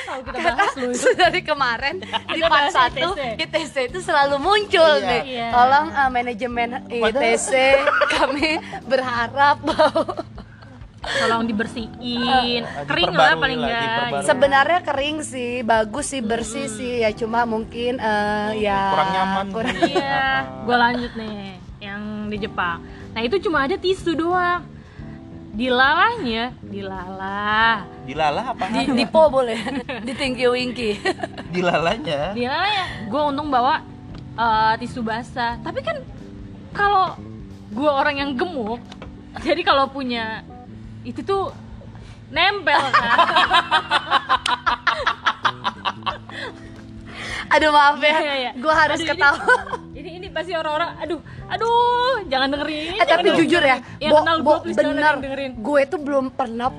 [0.00, 3.40] kalau kita bahas lu itu dari kemarin di part satu ITC.
[3.40, 5.08] ITC itu selalu muncul Iya.
[5.08, 5.22] nih.
[5.26, 5.46] Iya.
[5.50, 7.50] Tolong uh, manajemen ITC
[8.10, 8.48] kami
[8.84, 10.04] berharap bahwa
[11.00, 12.62] tolong dibersihin.
[12.62, 14.24] Ah, kering lah paling enggak.
[14.24, 17.00] Sebenarnya kering sih, bagus sih, bersih sih.
[17.00, 20.44] Ya cuma mungkin eh, ya kurang nyaman kurang- iya.
[20.66, 22.84] Gue lanjut nih yang di Jepang.
[23.10, 24.62] Nah itu cuma ada tisu doang.
[25.50, 28.70] Dilalahnya dilala Dilalah apa?
[28.70, 29.58] di, di po boleh,
[30.06, 30.90] di tingki wingki.
[31.50, 32.30] Dilalanya.
[32.38, 33.10] dilalahnya?
[33.10, 33.82] Gue untung bawa
[34.36, 35.58] eh, tisu basah.
[35.58, 35.98] Tapi kan
[36.70, 37.18] kalau
[37.70, 38.78] gue orang yang gemuk
[39.38, 40.42] jadi kalau punya
[41.02, 41.50] itu tuh
[42.28, 43.18] nempel kan
[47.50, 48.50] Aduh maaf ya, Iya, iya, iya.
[48.54, 49.42] gue harus Aduh, ini- ketawa.
[49.92, 53.98] ini ini pasti orang-orang aduh aduh jangan dengerin Eh, tapi jangan jujur ya, dengerin.
[53.98, 56.70] yang Bo, kenal Bo, gue please jangan bener, dengerin gue tuh belum pernah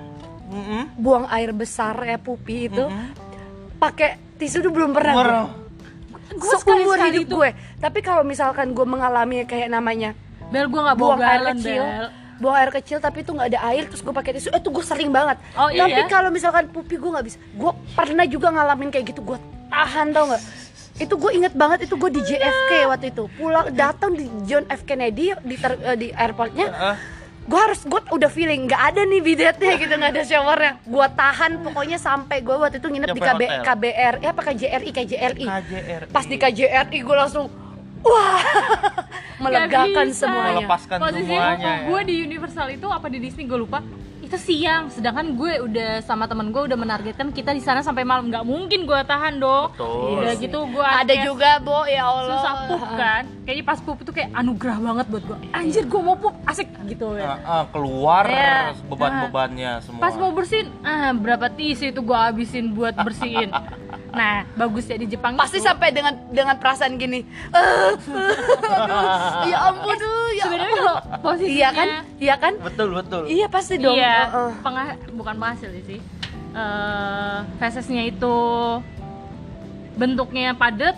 [0.48, 0.82] Mm-mm.
[0.96, 2.84] buang air besar ya pupi itu
[3.78, 5.14] pakai tisu tuh belum pernah.
[5.14, 5.48] Orang.
[6.32, 7.50] Gue Seumur hidup gue.
[7.78, 10.16] Tapi kalau misalkan gue mengalami kayak namanya
[10.48, 12.08] Bel gue nggak buang air kecil, Bel
[12.42, 14.82] buang air kecil tapi itu nggak ada air terus gue pakai tisu, eh, itu gue
[14.82, 15.38] sering banget.
[15.54, 16.10] Oh, tapi iya?
[16.10, 19.38] kalau misalkan pupi gue nggak bisa, gue pernah juga ngalamin kayak gitu, gue
[19.70, 20.44] tahan tau nggak?
[20.98, 23.24] Itu gue inget banget itu gue di JFK waktu itu.
[23.38, 24.82] Pulang datang di John F.
[24.84, 26.98] Kennedy di ter- eh, di airportnya.
[27.42, 30.72] Gue harus gue udah feeling nggak ada nih bidetnya gitu nggak ada showernya.
[30.86, 33.62] Gue tahan pokoknya sampai gue waktu itu nginep di KB, hotel.
[33.66, 36.10] KBR ya apa KJRI KJRI KJRI.
[36.14, 37.50] pas di KJRI gue langsung
[38.06, 38.42] wah
[39.42, 40.20] melegakan bisa.
[40.22, 41.86] semuanya Melepaskan posisi semuanya, ya.
[41.86, 43.80] gue di Universal itu apa di Disney gue lupa
[44.22, 48.30] itu siang sedangkan gue udah sama temen gue udah menargetkan kita di sana sampai malam
[48.30, 50.08] nggak mungkin gue tahan dong Betul.
[50.16, 53.98] udah Iya gitu gue ada juga bo ya Allah susah pup kan kayaknya pas pup
[53.98, 57.64] itu kayak anugerah banget buat gue anjir gue mau pup asik gitu ya Ah, ah,
[57.68, 58.78] keluar Iya.
[58.86, 60.00] beban-bebannya semua.
[60.00, 63.52] pas mau bersihin ah berapa tisu itu gue habisin buat bersihin
[64.12, 69.58] nah bagus ya di Jepang pasti itu, sampai dengan dengan perasaan gini eh, aduh, ya
[69.66, 73.24] ampun tuh ya sebenarnya kalau posisinya iya kan iya kan betul betul.
[73.26, 74.52] iya pasti dong Iya, Heeh.
[74.60, 76.00] pengha- bukan penghasil sih.
[76.52, 78.36] Eh, fesesnya itu
[79.94, 80.96] bentuknya padat,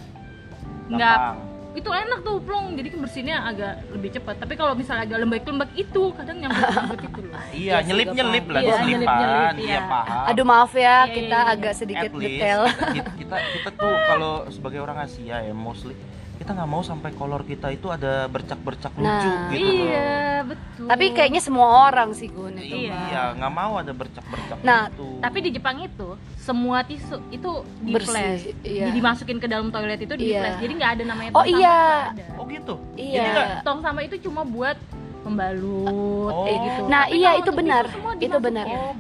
[0.88, 1.38] nggak Gampang.
[1.74, 5.72] Itu enak tuh plong jadi kan bersihnya agak lebih cepat tapi kalau misalnya agak lembek-lembek
[5.74, 8.88] itu kadang nyampe lembek itu loh Iya, nyelip-nyelip lah, Iya, selipan.
[8.88, 9.80] nyelip-nyelip, Iya, iya.
[9.84, 10.24] paham.
[10.30, 11.54] aduh maaf ya Iya, kita iya, iya.
[11.54, 12.62] agak sedikit At least, detail
[12.94, 15.98] kita, kita kita tuh kalau sebagai orang Asia ya mostly
[16.34, 19.86] kita nggak mau sampai kolor kita itu ada bercak-bercak lucu Nah, gitu loh.
[19.86, 20.12] iya
[20.44, 22.76] betul Tapi kayaknya semua orang sih Gun itu.
[22.84, 22.94] Iya.
[23.08, 25.18] Iya, nggak mau ada bercak-bercak Nah, gitu.
[25.20, 28.84] tapi di Jepang itu semua tisu itu di Bersih, flash iya.
[28.84, 30.40] jadi dimasukin ke dalam toilet itu di Iya.
[30.44, 31.80] flash jadi nggak ada namanya Oh, tong sampah, iya.
[32.06, 32.24] ada.
[32.36, 32.74] Oh gitu.
[32.94, 33.24] Iya.
[33.24, 34.76] Jadi tong sampah itu cuma buat
[35.24, 36.44] membalut Oh.
[36.44, 37.84] kayak gitu Nah, Tapi iya itu benar.
[38.20, 38.66] Itu benar.
[38.68, 38.92] Oh.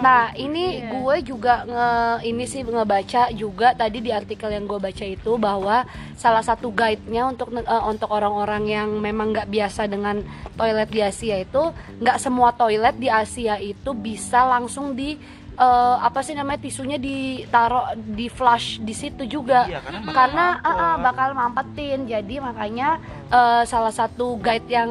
[0.00, 0.90] Nah, ini Iya.
[0.92, 1.88] gue juga nge
[2.26, 7.22] ini sih ngebaca juga tadi di artikel yang gue baca itu bahwa salah satu guide-nya
[7.24, 11.62] untuk eh, untuk orang-orang yang memang nggak biasa dengan toilet di Asia itu
[11.98, 15.14] nggak semua toilet di Asia itu bisa langsung di
[15.60, 19.68] eh, apa sih namanya tisunya ditaruh di flush di situ juga.
[19.68, 20.80] Iya, karena bakal karena mampet.
[20.80, 22.88] ah, bakal mampetin jadi makanya
[23.28, 24.90] eh, salah satu guide yang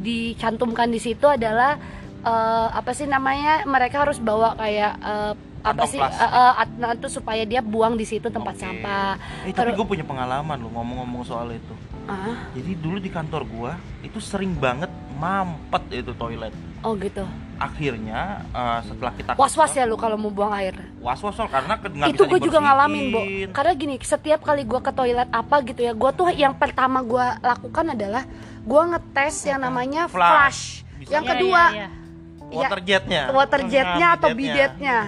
[0.00, 1.78] dicantumkan di situ adalah
[2.20, 7.40] eh, apa sih namanya mereka harus bawa kayak eh, apa sih at- nah, itu supaya
[7.42, 8.60] dia buang di situ tempat Oke.
[8.60, 9.16] sampah
[9.48, 11.72] Eh, tapi gue punya pengalaman loh ngomong-ngomong soal itu.
[12.04, 13.72] ah Jadi dulu di kantor gua
[14.04, 14.92] itu sering banget
[15.24, 16.52] mampet itu toilet.
[16.80, 17.24] oh gitu.
[17.56, 20.76] Akhirnya eh, setelah kita was was ya lu kalau mau buang air?
[21.00, 23.20] Was was karena ke- nggak itu bisa gue juga ngalamin bo.
[23.50, 27.24] Karena gini setiap kali gue ke toilet apa gitu ya gue tuh yang pertama gue
[27.40, 28.28] lakukan adalah
[28.60, 30.20] gue ngetes yang namanya Flush.
[30.20, 30.62] flush,
[31.06, 31.88] yang Iya, kedua iya, iya.
[32.44, 34.98] ya, water jetnya water jetnya atau bidetnya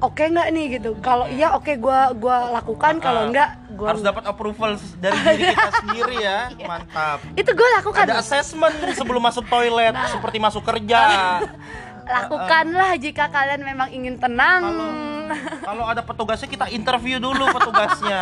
[0.00, 0.90] oke nggak nih gitu.
[0.98, 2.98] Kalau iya oke gua gua lakukan.
[2.98, 6.38] Kalau Ah, enggak gua harus dapat approval dari diri kita sendiri ya.
[6.56, 7.18] Mantap.
[7.34, 8.04] Itu gue lakukan.
[8.04, 10.08] Ada assessment sebelum masuk toilet Nah.
[10.08, 11.00] seperti masuk kerja.
[12.04, 14.60] Lakukanlah jika kalian memang ingin tenang.
[15.64, 18.20] Kalau ada petugasnya kita interview dulu petugasnya.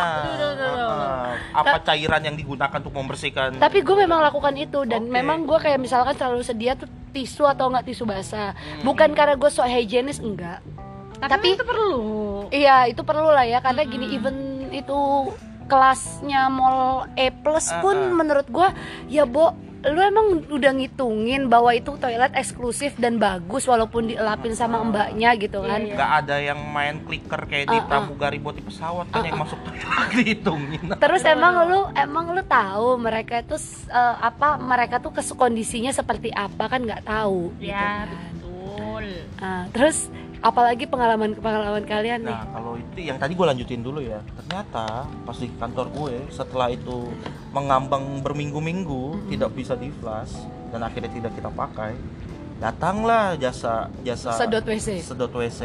[0.55, 3.59] Ah, apa cairan yang digunakan untuk membersihkan?
[3.59, 5.11] Tapi gue memang lakukan itu dan Oke.
[5.11, 8.55] memang gue kayak misalkan selalu sedia tuh tisu atau enggak tisu basah.
[8.81, 10.63] Bukan karena gue sok higienis enggak
[11.17, 11.93] tapi, Tapi- itu perlu.
[12.49, 14.35] iya itu perlu lah ya karena gini even
[14.69, 15.29] itu
[15.65, 18.13] kelasnya mall E plus pun Ah, ah.
[18.13, 18.67] menurut gue
[19.07, 24.79] ya bo lu emang udah ngitungin bahwa itu toilet eksklusif dan bagus walaupun dielapin sama
[24.79, 25.83] mbaknya gitu kan.
[25.83, 27.87] Iya, nggak ada yang main clicker kayak di Ah, ah.
[27.91, 29.83] pramugari buat di pesawat kan yang masuk toilet
[30.15, 30.87] dihitungin.
[30.95, 36.63] Terus emang lu emang lu tahu mereka itu eh, apa mereka tuh kondisinya seperti apa
[36.65, 38.07] kan nggak tahu gitu ya kan.
[38.39, 39.05] betul.
[39.35, 40.07] Nah, terus
[40.43, 42.29] apalagi pengalaman pengalaman kalian nih?
[42.29, 44.19] Nah kalau itu yang tadi gue lanjutin dulu ya.
[44.35, 47.07] Ternyata pas di kantor gue setelah itu
[47.49, 50.35] mengambang berminggu-minggu Tidak bisa di flash
[50.69, 51.93] dan akhirnya tidak kita pakai
[52.57, 54.99] datanglah jasa jasa Sedot WC.
[55.01, 55.61] sedot WC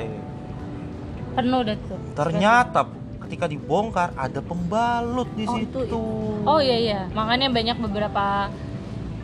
[1.34, 1.98] penuh deh tuh.
[2.14, 2.86] Ternyata
[3.22, 5.78] ketika dibongkar ada pembalut di Oh, situ.
[5.84, 6.00] itu
[6.42, 7.00] oh iya iya.
[7.10, 8.50] Makanya banyak beberapa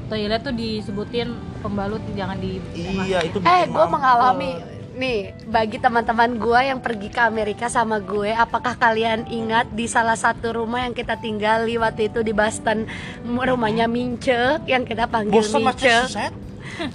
[0.07, 2.61] toilet tuh disebutin pembalut jangan di
[3.03, 4.61] iya itu Eh, gue mengalami
[4.95, 10.15] nih bagi teman-teman gue yang pergi ke Amerika sama gue, apakah kalian ingat di salah
[10.15, 12.87] satu rumah yang kita tinggali waktu itu di Boston,
[13.27, 16.33] rumahnya Mince yang kita panggil Boston Mince.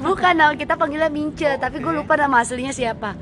[0.03, 3.15] Bukan, nama kita panggilnya Mince, tapi gue lupa nama aslinya siapa.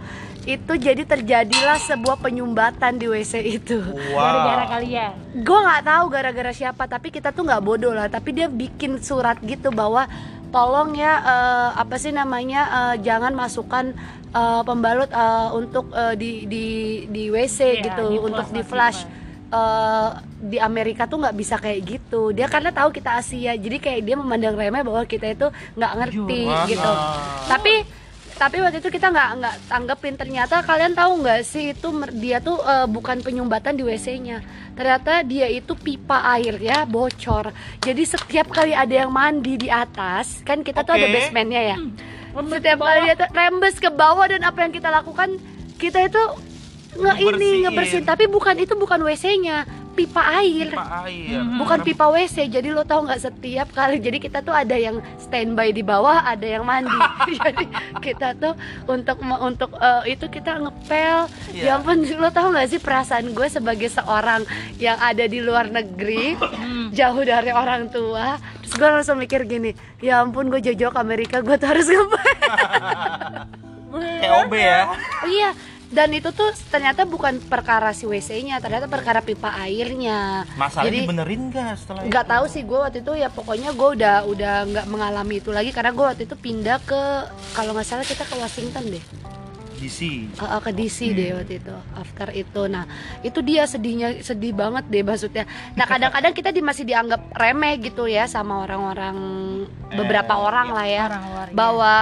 [0.47, 3.83] Itu jadi terjadilah sebuah penyumbatan di WC itu.
[3.83, 8.33] gara-gara wow kalian gue nggak tahu gara-gara siapa tapi kita tuh nggak bodoh lah tapi
[8.33, 10.09] dia bikin surat gitu bahwa
[10.49, 13.91] tolong ya eh, apa sih namanya eh, jangan masukkan
[14.31, 16.65] eh, pembalut eh, untuk eh, di di
[17.07, 19.03] di WC Iya, gitu di untuk di flash.
[19.03, 20.09] di Eh,
[20.43, 22.35] di Amerika tuh nggak bisa kayak gitu.
[22.35, 25.47] Dia karena tahu kita Asia jadi kayak dia memandang remeh bahwa kita itu
[25.79, 26.67] nggak ngerti Wah.
[26.67, 26.91] gitu.
[27.47, 27.73] Tapi
[28.37, 30.13] tapi waktu itu kita nggak nggak tanggepin.
[30.15, 34.39] Ternyata kalian tahu nggak sih itu dia tuh eh, bukan penyumbatan di WC-nya
[34.77, 37.49] ternyata dia itu pipa air ya bocor.
[37.81, 41.77] Jadi setiap kali ada yang mandi di atas kan kita tuh ada basementnya ya.
[42.37, 45.41] Rembes setiap kali dia tuh rembes ke bawah dan apa yang kita lakukan
[45.81, 46.21] kita itu
[46.93, 47.61] nge ini Ngebersihin.
[47.65, 48.03] ngebersihin.
[48.05, 49.65] Tapi bukan itu bukan WC-nya
[49.97, 51.57] pipa air pipa air Mhm.
[51.57, 55.69] bukan pipa WC jadi lo tau nggak setiap kali jadi kita tuh ada yang standby
[55.69, 56.93] di bawah ada yang mandi
[57.41, 57.65] jadi
[57.97, 58.53] kita tuh
[58.85, 61.63] untuk untuk eh, itu kita ngepel Iya.
[61.63, 64.45] ya ampun lo tau nggak sih perasaan gue sebagai seorang
[64.77, 66.89] yang ada di luar negeri Hmm.
[66.91, 71.39] jauh dari orang tua terus gue langsung mikir gini ya ampun gue jauh-jauh ke Amerika
[71.39, 72.21] gue tuh harus ngepel
[74.19, 74.81] KOB ya
[75.17, 75.49] Oh iya,
[75.87, 80.43] dan itu tuh ternyata bukan perkara si WC-nya, ternyata perkara pipa airnya.
[80.55, 82.33] masalah Jadi dibenerin gak setelah nggak itu?
[82.35, 85.95] tahu sih gue waktu itu ya pokoknya gue udah udah nggak mengalami itu lagi karena
[85.95, 87.01] gue waktu itu pindah ke
[87.53, 89.03] kalau nggak salah kita ke Washington deh,
[89.77, 89.99] DC
[90.33, 91.75] Eh, eh, ke DC deh waktu itu.
[91.93, 92.83] After itu, nah
[93.21, 95.45] itu dia sedihnya sedih banget deh maksudnya.
[95.77, 99.17] Nah kadang-kadang kita di, masih dianggap remeh gitu ya sama orang-orang
[99.93, 100.75] beberapa Eh, orang iya.
[100.75, 101.55] lah ya Orang luar, iya.
[101.55, 101.93] bahwa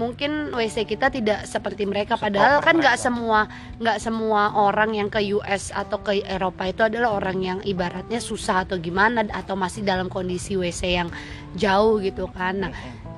[0.00, 5.20] mungkin WC kita tidak seperti mereka padahal kan nggak semua nggak semua orang yang ke
[5.36, 10.08] US atau ke Eropa itu adalah orang yang ibaratnya susah atau gimana atau masih dalam
[10.08, 11.08] kondisi WC yang
[11.58, 12.70] jauh gitu kan nah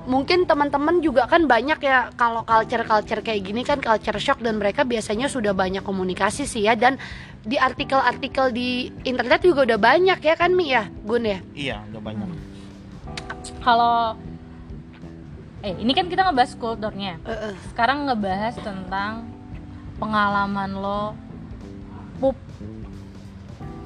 [0.03, 4.59] mungkin teman-teman juga kan banyak ya kalau culture culture kayak gini kan culture shock dan
[4.59, 6.75] mereka biasanya sudah banyak komunikasi sih ya.
[6.75, 6.99] Dan
[7.43, 11.39] di artikel-artikel di internet juga udah banyak ya kan Mi ya Gun ya?
[11.55, 12.27] Iya udah banyak.
[13.63, 14.19] Kalau
[15.63, 17.19] eh ini kan kita ngebahas kulturnya.
[17.23, 17.55] Eh, eh.
[17.71, 19.31] sekarang ngebahas tentang
[19.95, 21.15] pengalaman lo
[22.19, 22.35] pup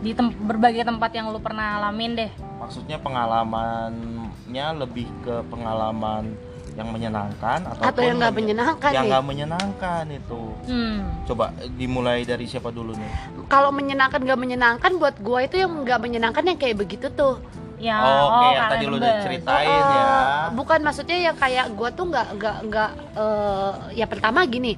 [0.08, 2.32] di tem- berbagai tempat yang lo pernah alamin deh.
[2.64, 6.32] Maksudnya pengalamannya lebih ke pengalaman
[6.78, 10.42] yang menyenangkan atau atau yang nggak menyenangkan yang nih nggak menyenangkan itu.
[10.70, 11.00] Hmm.
[11.26, 13.12] coba dimulai dari siapa dulu nih?
[13.50, 17.42] Kalau menyenangkan gak menyenangkan buat gua itu yang nggak menyenangkan yang kayak begitu tuh.
[17.82, 20.06] Ya oh, oke yang kalian tadi lu udah ceritain Oh, ya.
[20.54, 24.78] Bukan maksudnya yang kayak gua tuh nggak nggak nggak eh, ya pertama gini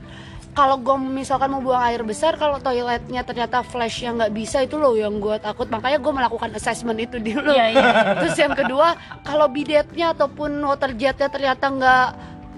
[0.59, 4.75] kalau gua misalkan mau buang air besar kalau toiletnya ternyata flash yang nggak bisa itu
[4.75, 7.89] loh yang gua takut makanya gua melakukan assessment itu dulu Iya, iya.
[8.19, 12.07] terus yang kedua kalau bidetnya ataupun water jetnya ternyata nggak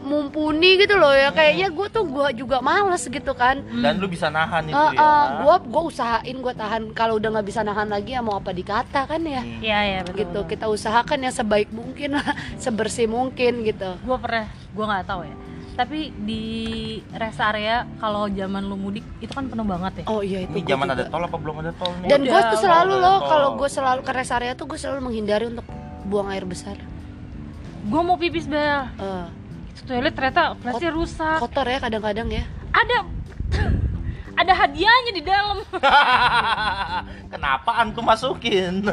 [0.01, 4.27] mumpuni gitu loh ya kayaknya gua tuh gua juga males gitu kan dan lu bisa
[4.27, 7.85] nahan itu Eh, ya eh, gua gua usahain gua tahan kalau udah nggak bisa nahan
[7.85, 9.61] lagi ya mau apa dikata kan ya Hmm.
[9.61, 10.17] Iya ya betul.
[10.17, 12.25] gitu kita usahakan yang sebaik mungkin lah
[12.57, 15.35] sebersih mungkin gitu Gue pernah, gue nggak tahu ya.
[15.71, 16.43] Tapi di
[17.11, 20.05] rest area kalau zaman lu mudik itu kan penuh banget ya.
[20.05, 20.95] oh iya itu ini zaman juga.
[20.97, 24.01] ada tol apa belum ada tol nih dan gue tuh selalu loh kalau gue selalu
[24.01, 25.65] ke rest area tuh gue selalu menghindari untuk
[26.03, 26.75] buang air besar
[27.81, 28.93] Gue mau pipis bel.
[28.93, 29.25] Eh,
[29.73, 31.37] Itu toilet ternyata flashnya rusak.
[31.39, 32.97] kotor ya kadang-kadang ya Ada
[34.41, 35.57] ada hadiahnya di dalam.
[37.33, 38.85] kenapa antum masukin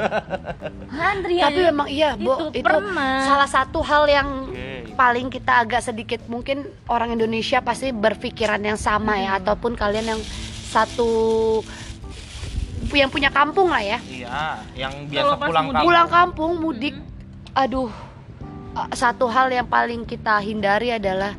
[0.90, 3.24] Antri tapi memang iya bu itu itu, pernah.
[3.24, 4.28] salah satu hal yang.
[4.98, 10.20] Paling kita agak sedikit mungkin orang Indonesia pasti berpikiran yang sama ya ataupun kalian yang
[10.68, 11.06] satu
[12.90, 15.70] yang punya kampung lah ya iya yang Kalau biasa pas pulang mudik.
[15.70, 16.94] kampung pulang kampung mudik
[17.54, 17.90] aduh
[18.74, 21.38] uh, satu hal yang paling kita hindari adalah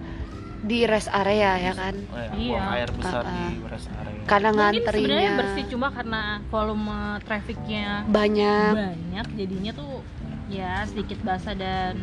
[0.60, 2.52] di rest area ya kan Oh ya, Iya.
[2.52, 3.36] buang air besar Uh-uh.
[3.36, 9.92] di rest area karena Mungkin sebenarnya bersih cuma karena volume trafficnya banyak banyak jadinya tuh
[10.48, 12.00] ya sedikit basah dan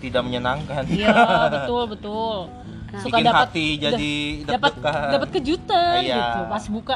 [0.00, 1.12] tidak menyenangkan Iya,
[1.54, 2.36] betul, betul.
[2.90, 4.12] bikin hati jadi
[4.48, 6.16] dapat dapat kejutan Iya.
[6.16, 6.40] gitu.
[6.48, 6.94] Pas buka,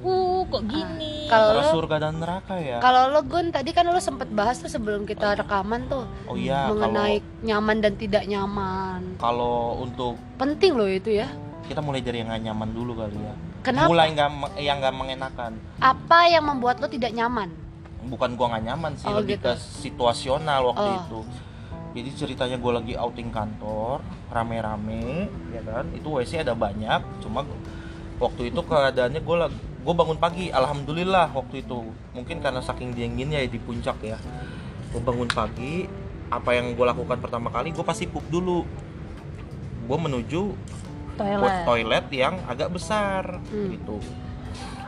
[0.00, 1.14] uh kok gini.
[1.24, 4.56] Kalau Antara lo surga dan neraka ya kalau lo Gun tadi kan lo sempet bahas
[4.56, 9.16] tuh sebelum kita rekaman tuh oh iya mengenai kalau nyaman dan tidak nyaman.
[9.16, 11.28] kalau untuk Penting loh itu ya.
[11.64, 13.88] kita mulai dari yang gak nyaman dulu kali ya Kenapa?
[13.88, 17.48] mulai nggak me- yang nggak mengenakan Apa yang membuat lo tidak nyaman?
[18.04, 19.44] bukan gua nggak nyaman sih Oh, lebih gitu.
[19.46, 21.00] ke situasional waktu Oh.
[21.00, 21.20] itu
[21.94, 24.02] jadi ceritanya gue lagi outing kantor
[24.34, 25.86] rame-rame ya kan?
[25.94, 27.46] Itu WC ada banyak cuma
[28.18, 29.36] waktu itu keadaannya gue
[29.84, 31.86] gue bangun pagi alhamdulillah waktu itu.
[32.10, 34.18] Mungkin karena saking dinginnya ya di puncak ya.
[34.90, 35.86] Gue bangun pagi
[36.34, 38.66] apa yang gue lakukan pertama kali gue pasti pup dulu.
[39.86, 40.42] Gue menuju
[41.14, 41.62] toilet.
[41.62, 43.70] toilet yang agak besar Hmm.
[43.70, 44.02] gitu.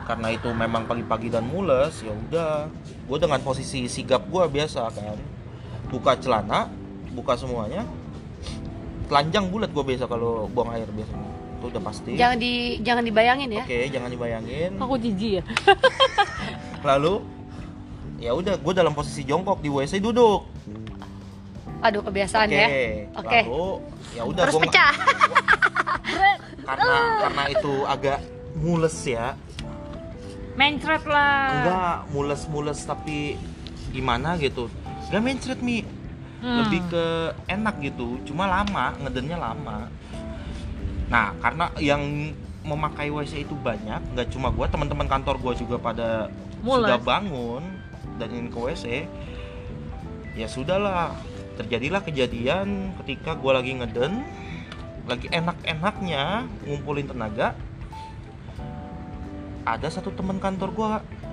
[0.03, 2.67] Karena itu memang pagi-pagi dan mules ya udah.
[3.07, 5.15] Gue dengan posisi sigap gue biasa kan
[5.87, 6.67] buka celana
[7.17, 7.81] buka semuanya
[9.07, 11.25] telanjang bulat gue biasa kalau buang air biasanya
[11.57, 13.63] itu udah pasti Jangan di jangan dibayangin ya.
[13.65, 15.43] oke jangan dibayangin Aku jijik ya.
[16.89, 17.25] lalu
[18.17, 20.45] ya udah gue dalam posisi jongkok di wc duduk
[21.79, 22.67] Aduh kebiasaan oke ya.
[23.15, 23.39] Oke.
[23.43, 23.65] lalu
[24.13, 24.93] ya udah Terus gua pecah.
[26.67, 28.19] karena karena itu agak
[28.55, 29.33] mules ya
[30.53, 31.41] Mencret lah.
[31.53, 33.37] enggak mules-mules tapi
[33.87, 34.67] gimana gitu
[35.07, 35.85] gak mencret mi
[36.37, 36.61] Hmm.
[36.61, 37.05] lebih ke
[37.49, 39.89] enak gitu cuma lama ngedennya lama
[41.09, 42.03] nah karena yang
[42.61, 46.29] memakai WC itu banyak nggak cuma gua teman-teman kantor gua juga pada
[46.61, 46.85] Mules.
[46.85, 47.63] sudah bangun
[48.21, 48.85] dan ingin ke WC
[50.37, 51.17] ya sudahlah
[51.57, 54.21] terjadilah kejadian ketika gua lagi ngeden
[55.09, 57.57] lagi enak-enaknya ngumpulin tenaga
[59.65, 60.91] ada satu teman kantor gua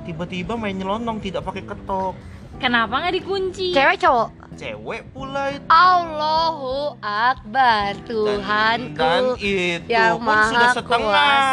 [0.08, 2.16] tiba-tiba main nyelonong tidak pakai ketok
[2.62, 3.74] Kenapa nggak dikunci?
[3.74, 4.28] Cewek cowok.
[4.54, 5.66] Cewek pula itu.
[5.68, 8.98] Allahu Akbar dan, Tuhanku.
[8.98, 11.44] dan itu yang pun maha sudah setengah.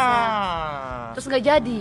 [1.18, 1.80] Terus nggak jadi.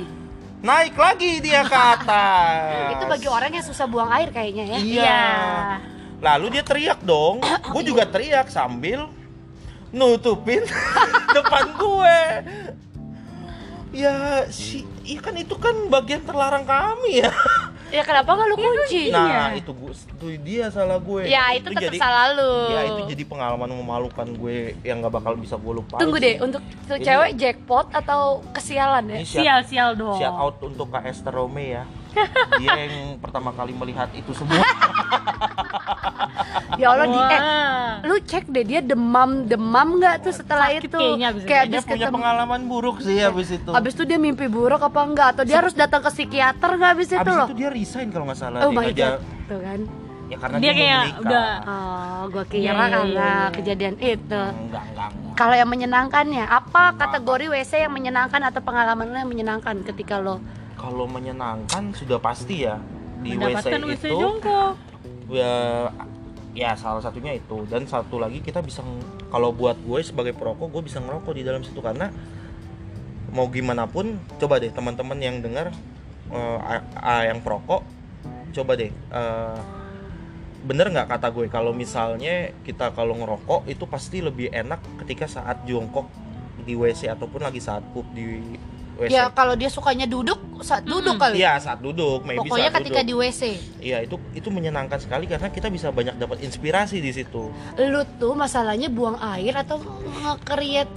[0.61, 2.93] naik lagi dia ke atas.
[2.93, 4.77] Itu bagi orang yang susah buang air kayaknya ya.
[4.77, 5.25] iya.
[6.21, 7.41] Lalu dia teriak dong.
[7.73, 9.09] Gue juga teriak sambil
[9.89, 10.61] nutupin
[11.35, 12.19] depan gue.
[13.89, 14.85] Ya si
[15.17, 17.33] kan itu kan bagian terlarang kami ya
[17.91, 19.11] Ya kenapa nggak lu kunci?
[19.11, 22.53] nah itu gue itu dia salah gue Ya itu tetap jadi salah lu.
[22.71, 26.63] ya itu jadi pengalaman memalukan gue yang nggak bakal bisa gue lupain Tunggu deh, untuk
[26.87, 29.17] cewek jackpot atau kesialan ya?
[29.27, 30.15] Sial-sial dong.
[30.15, 31.83] shout out untuk Kak Esther Rome ya
[32.57, 34.59] dia yang pertama kali melihat itu semua
[36.73, 37.37] Ya Allah, di, eh,
[38.05, 40.97] lu cek deh dia demam demam nggak tuh setelah Sakit itu?
[40.97, 41.47] kayaknya abis itu.
[41.47, 42.15] dia abis punya ketemu.
[42.17, 45.27] pengalaman buruk sih habis itu Abis itu dia mimpi buruk apa enggak?
[45.31, 47.47] Atau dia harus datang ke psikiater nggak abis itu habis loh?
[47.47, 49.79] itu dia resign kalau nggak salah Oh dia tuh kan?
[50.25, 53.35] ya karena Dia dia, kayak menikah udah- Oh, gua kira Iya, iya, karena iya, iya.
[53.51, 54.41] kejadian itu.
[54.41, 59.27] enggak enggak enggak Kalau yang menyenangkannya, apa kategori WC yang menyenangkan atau pengalaman lo yang
[59.27, 60.39] menyenangkan ketika lo
[60.81, 62.81] kalau menyenangkan sudah pasti ya.
[63.21, 64.73] Di WC WC itu jongkok.
[65.29, 65.87] ya
[66.57, 67.69] ya salah satunya itu.
[67.69, 68.81] Dan satu lagi kita bisa
[69.29, 71.77] kalau buat gue sebagai perokok gue bisa ngerokok di dalam situ.
[71.79, 72.09] Karena
[73.29, 75.69] mau gimana pun coba deh teman-teman yang dengar
[76.33, 77.85] a- a- yang perokok
[78.51, 79.59] coba deh eh,
[80.65, 81.45] bener nggak kata gue?
[81.47, 86.09] Kalau misalnya kita kalau ngerokok itu pasti lebih enak ketika saat jongkok
[86.61, 88.41] di WC ataupun lagi saat pup di
[89.01, 91.41] WC Ya kalau dia sukanya duduk, saat duduk kali.
[91.41, 93.09] Iya saat duduk, maybe Pokoknya saat ketika duduk.
[93.09, 93.41] di WC,
[93.81, 97.49] Iya itu itu menyenangkan sekali karena kita bisa banyak dapat inspirasi di situ.
[97.81, 99.81] lu tuh masalahnya buang air atau
[100.21, 100.93] nge-create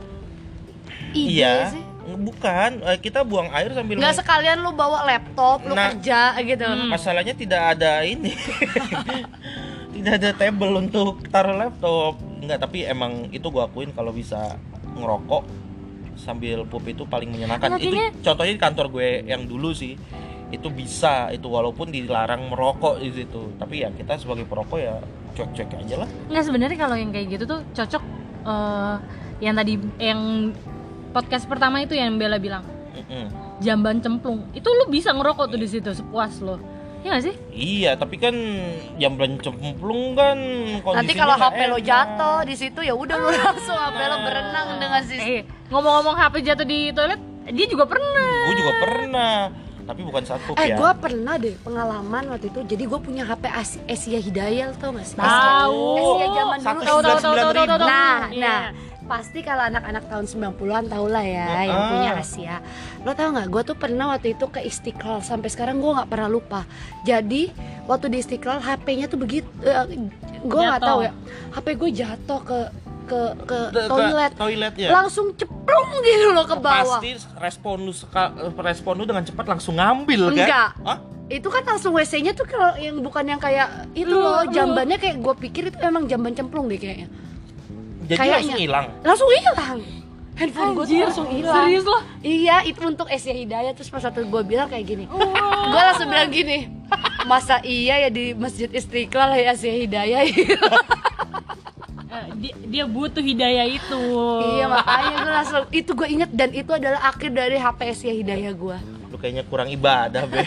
[1.14, 1.82] ide iya, sih?
[2.04, 5.96] bukan eh, kita buang air sambil Nggak sekalian lu bawa laptop, lu Nah.
[5.96, 6.66] kerja gitu.
[6.68, 6.92] Hmm.
[6.92, 8.34] masalahnya tidak ada ini,
[9.96, 12.20] tidak ada table untuk taruh laptop.
[12.44, 14.60] Enggak, tapi emang itu gua akuin kalau bisa
[14.94, 15.42] ngerokok
[16.16, 17.72] sambil pup itu paling menyenangkan.
[17.72, 19.94] Artinya- Itu contohnya di kantor gue yang dulu sih
[20.48, 23.54] itu bisa itu walaupun dilarang merokok di situ.
[23.56, 24.94] Tapi ya kita sebagai perokok ya
[25.34, 26.08] cuek-cuek aja lah.
[26.30, 28.02] Nggak sebenarnya kalau yang kayak gitu tuh cocok
[28.44, 28.94] eh,
[29.42, 30.20] yang tadi yang
[31.10, 32.62] podcast pertama itu yang Bella bilang.
[32.94, 33.26] Mm-mm.
[33.58, 34.50] jamban cemplung.
[34.50, 36.58] Itu lu bisa ngerokok tuh di situ sepuas lo.
[37.02, 37.34] Ya nggak sih?
[37.52, 38.32] Iya, tapi kan
[38.96, 40.38] jam cemplung kan
[40.80, 45.02] Nanti kalau HP lo jatuh di situ ya udah lu langsung HP lo berenang dengan
[45.04, 45.42] si eh
[45.74, 49.36] ngomong-ngomong HP jatuh di toilet dia juga pernah Gue juga pernah,
[49.82, 50.76] tapi bukan satu Eh, ya.
[50.76, 52.60] gue pernah deh pengalaman waktu itu.
[52.62, 55.16] Jadi gue punya HP As- Asia Hidayah tau gak sih?
[55.16, 56.64] tahu Asia zaman dulu.
[56.64, 58.40] Tahu tahu tahu tahu tahu tahu Nah, Iya.
[58.40, 58.62] nah,
[59.04, 61.88] pasti kalau anak-anak tahun 90-an tau lah ya yang Ah.
[61.90, 62.56] punya Asia.
[63.00, 63.48] Lo tau nggak?
[63.50, 66.64] Gue tuh pernah waktu itu ke Istiqlal sampai sekarang gue nggak pernah lupa.
[67.02, 67.52] Jadi
[67.84, 69.48] waktu di Istiqlal HP-nya tuh begitu,
[70.40, 70.88] gue nggak Jatuh.
[70.90, 71.12] tahu ya.
[71.50, 72.58] HP gue jatuh ke
[73.04, 75.64] ke ke Ke- toilet, toilet ya langsung ceplung
[76.00, 76.98] gitu loh ke bawah.
[76.98, 80.68] pasti respon lu seka- respon lu dengan cepat langsung ngambil kan Enggak.
[80.82, 80.98] Hah?
[81.26, 85.34] Itu kan langsung WC-nya tuh kalau yang bukan yang kayak itu loh, jambannya kayak gue
[85.38, 87.08] pikir itu emang jamban cemplung deh kayaknya.
[88.04, 88.36] jadi Kayaknya.
[88.36, 89.78] langsung hilang Langsung hilang.
[90.34, 91.54] Handphone gue langsung hilang.
[91.62, 91.98] serius lo?
[92.20, 95.04] Iya, itu untuk Asia Hidayah terus pas waktu gue bilang kayak gini.
[95.70, 96.66] gue langsung bilang gini.
[97.24, 100.26] Masa iya ya di Masjid Istiqlal ya Asia Hidayah?
[102.14, 104.02] Eh, dia, dia butuh hidayah itu
[104.48, 108.54] iya, makanya gue langsung itu gue inget dan itu adalah akhir dari HP Asia Hidayah
[108.54, 108.78] gue.
[109.04, 110.42] lu kayaknya kurang ibadah be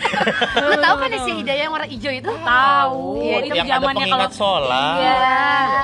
[0.58, 2.32] Lu tahu kan Asia Hidayah yang warna hijau itu?
[2.32, 5.36] tahu Iya, itu yang ada zamannya pengingat kalau sholat Iya,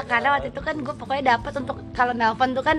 [0.05, 2.77] karena waktu itu kan gue pokoknya dapat untuk kalau nelpon tuh kan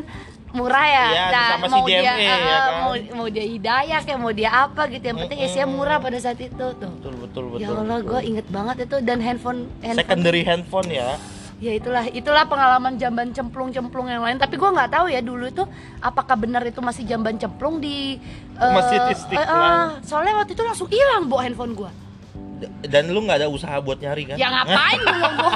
[0.54, 1.04] murah ya.
[1.04, 2.72] Iya, Dan sama si mau dia DMA, ya kan?
[2.78, 5.04] mau mau dia hidayah kayak mau dia apa gitu.
[5.04, 6.90] Yang penting Asia murah pada saat itu tuh.
[6.94, 11.18] betul betul betul Ya Allah, gue inget banget itu dan handphone, handphone secondary handphone ya
[11.56, 14.36] ya itulah itulah pengalaman jamban cemplung-cemplung yang lain.
[14.36, 15.64] Tapi gue nggak tahu ya dulu itu
[15.98, 18.18] apakah benar itu masih jamban cemplung di
[18.54, 19.40] eh, Masjid Istiqlal.
[19.40, 21.90] eh, eh, soalnya waktu itu langsung hilang bawa handphone gue.
[22.82, 25.52] Dan lu nggak ada usaha buat nyari kan Ya ngapain belum gue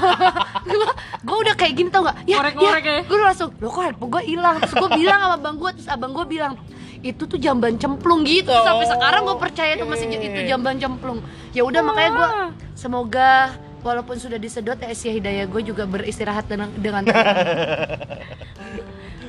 [1.24, 3.01] Gue udah kayak gini tau gak Ya, Korek-korek ya.
[3.01, 6.12] Gue langsung Loh kok handphone gue hilang Terus gue bilang sama abang gue Terus abang
[6.12, 6.59] gue bilang
[6.99, 10.18] itu tuh jamban cemplung gitu sampai Oh, sekarang gue percaya tuh masih oke.
[10.18, 12.30] itu jamban cemplung ya udah makanya gue
[12.74, 17.02] semoga walaupun sudah disedot ya Asia Hidayah gue juga beristirahat dengan dengan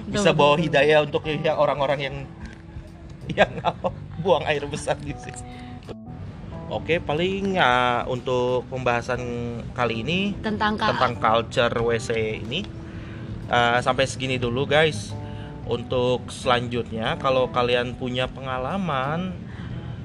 [0.10, 2.16] bisa bawa hidayah untuk yang orang-orang yang
[3.30, 3.94] yang apa
[4.26, 5.70] buang air besar di sini.
[6.70, 9.22] Oke, paling ya untuk pembahasan
[9.74, 12.62] kali ini tentang tentang culture WC ini
[13.50, 15.14] eh, sampai segini dulu guys.
[15.70, 19.38] Untuk selanjutnya kalau kalian punya pengalaman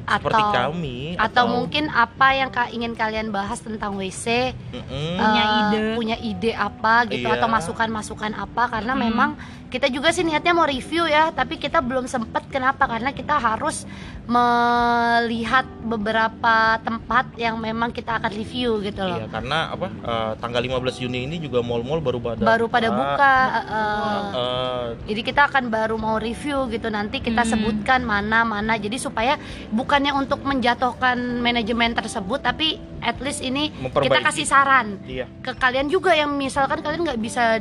[0.06, 5.16] seperti atau kami atau mungkin apa yang ka- ingin kalian bahas tentang WC Mm-mm.
[5.16, 5.78] Punya eh, ide.
[5.94, 7.36] punya ide apa gitu Iya.
[7.36, 9.02] atau masukan-masukan apa karena Hmm.
[9.02, 9.30] memang
[9.66, 13.82] kita juga sih niatnya mau review ya tapi kita belum sempet kenapa karena kita harus
[14.24, 19.86] melihat beberapa tempat yang memang kita akan review gitu loh Iya, karena apa?
[19.90, 24.22] eh, tanggal 15 Juni ini juga mall-mall baru pada baru pada buka eh, eh.
[24.34, 27.52] Eh, jadi kita akan baru mau review gitu nanti kita Hmm.
[27.52, 29.36] sebutkan mana mana jadi supaya
[29.68, 35.28] bukannya untuk menjatuhkan manajemen tersebut tapi at least ini kita kasih saran iya.
[35.40, 37.60] ke kalian juga yang misalkan kalian nggak bisa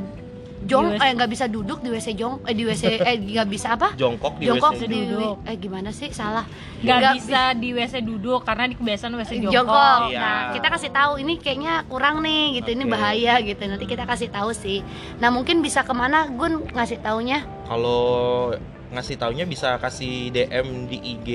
[0.64, 1.04] jong Di WC.
[1.04, 2.34] eh nggak bisa duduk di WC jong.
[2.44, 3.92] Eh di WC eh nggak bisa apa?
[3.94, 4.84] Jongkok di jongkok WC.
[4.86, 5.38] di Duduk.
[5.44, 6.10] eh gimana sih?
[6.10, 6.46] Salah.
[6.80, 10.00] Nggak bisa di WC duduk karena di kebiasaan WC jongkok, jongkok.
[10.08, 10.20] Iya.
[10.20, 12.70] nah kita kasih tahu ini kayaknya kurang nih gitu.
[12.72, 12.92] Ini Oke.
[12.92, 13.62] bahaya gitu.
[13.64, 14.80] Nanti kita kasih tahu sih.
[15.18, 16.28] Nah mungkin bisa ke mana?
[16.28, 17.44] Gun ngasih taunya.
[17.64, 18.52] Kalau
[18.90, 21.28] ngasih taunya bisa kasih DM di IG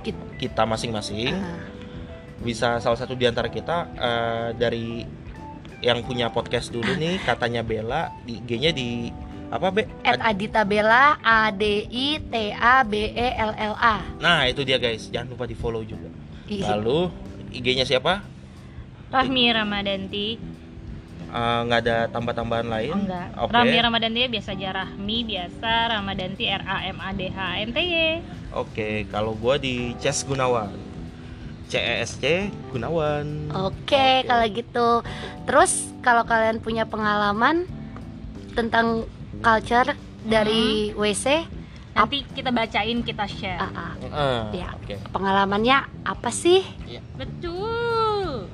[0.00, 1.32] Kit- kita masing-masing.
[2.40, 5.04] Bisa salah satu di antara kita eh, dari
[5.80, 9.08] yang punya podcast dulu nih katanya Bella di IG-nya di
[9.48, 9.82] apa Be?
[10.04, 14.62] at Adita Bella A D I T A B E L L A Nah, itu
[14.62, 15.08] dia guys.
[15.08, 16.06] Jangan lupa di-follow juga.
[16.46, 17.10] Ih, Lalu
[17.50, 18.22] IG-nya siapa?
[19.10, 20.28] Rahmi Ramadanti
[21.30, 22.90] Eh, nggak ada tambah-tambahan lain.
[22.90, 23.54] oh, enggak Oke.
[23.54, 27.70] Rahmi Ramadanti ya biasa aja Rahmi biasa Ramadanti R A M A D H N
[27.70, 27.96] T Y
[28.50, 30.74] Oke, kalau gua di Ces Gunawan.
[31.70, 31.78] C
[32.20, 32.36] E
[32.68, 33.54] Gunawan.
[33.54, 34.88] Oke, kalau gitu.
[35.46, 37.70] Terus kalau kalian punya pengalaman
[38.52, 39.06] tentang
[39.38, 41.46] culture dari WC,
[41.94, 43.92] nanti kita bacain kita share ah, ah,
[44.50, 44.74] Eh, Ya.
[44.74, 44.98] Oke.
[45.08, 46.66] pengalamannya apa sih?
[47.14, 48.50] betul